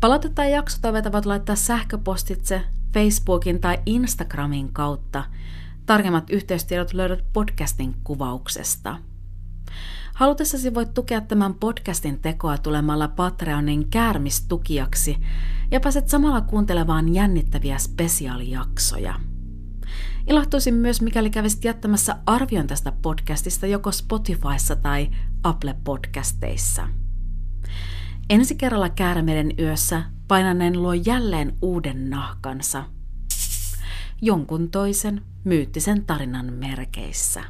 Palautetta 0.00 0.44
ja 0.44 0.50
jaksotoiveita 0.50 1.12
voit 1.12 1.26
laittaa 1.26 1.56
sähköpostitse 1.56 2.62
Facebookin 2.94 3.60
tai 3.60 3.78
Instagramin 3.86 4.72
kautta. 4.72 5.24
Tarkemmat 5.86 6.30
yhteystiedot 6.30 6.92
löydät 6.92 7.24
podcastin 7.32 7.94
kuvauksesta. 8.04 8.98
Halutessasi 10.14 10.74
voit 10.74 10.94
tukea 10.94 11.20
tämän 11.20 11.54
podcastin 11.54 12.20
tekoa 12.20 12.58
tulemalla 12.58 13.08
Patreonin 13.08 13.90
käärmistukijaksi 13.90 15.16
ja 15.70 15.80
pääset 15.80 16.08
samalla 16.08 16.40
kuuntelemaan 16.40 17.14
jännittäviä 17.14 17.78
spesiaalijaksoja. 17.78 19.14
Ilahtuisin 20.26 20.74
myös, 20.74 21.02
mikäli 21.02 21.30
kävisit 21.30 21.64
jättämässä 21.64 22.16
arvion 22.26 22.66
tästä 22.66 22.92
podcastista 23.02 23.66
joko 23.66 23.92
Spotifyssa 23.92 24.76
tai 24.76 25.10
Apple 25.42 25.74
Podcasteissa. 25.84 26.88
Ensi 28.30 28.54
kerralla 28.54 28.88
käärmeiden 28.88 29.52
yössä 29.58 30.02
painanen 30.28 30.82
luo 30.82 30.92
jälleen 30.92 31.56
uuden 31.62 32.10
nahkansa. 32.10 32.84
Jonkun 34.22 34.70
toisen 34.70 35.22
myyttisen 35.44 36.04
tarinan 36.04 36.52
merkeissä. 36.52 37.44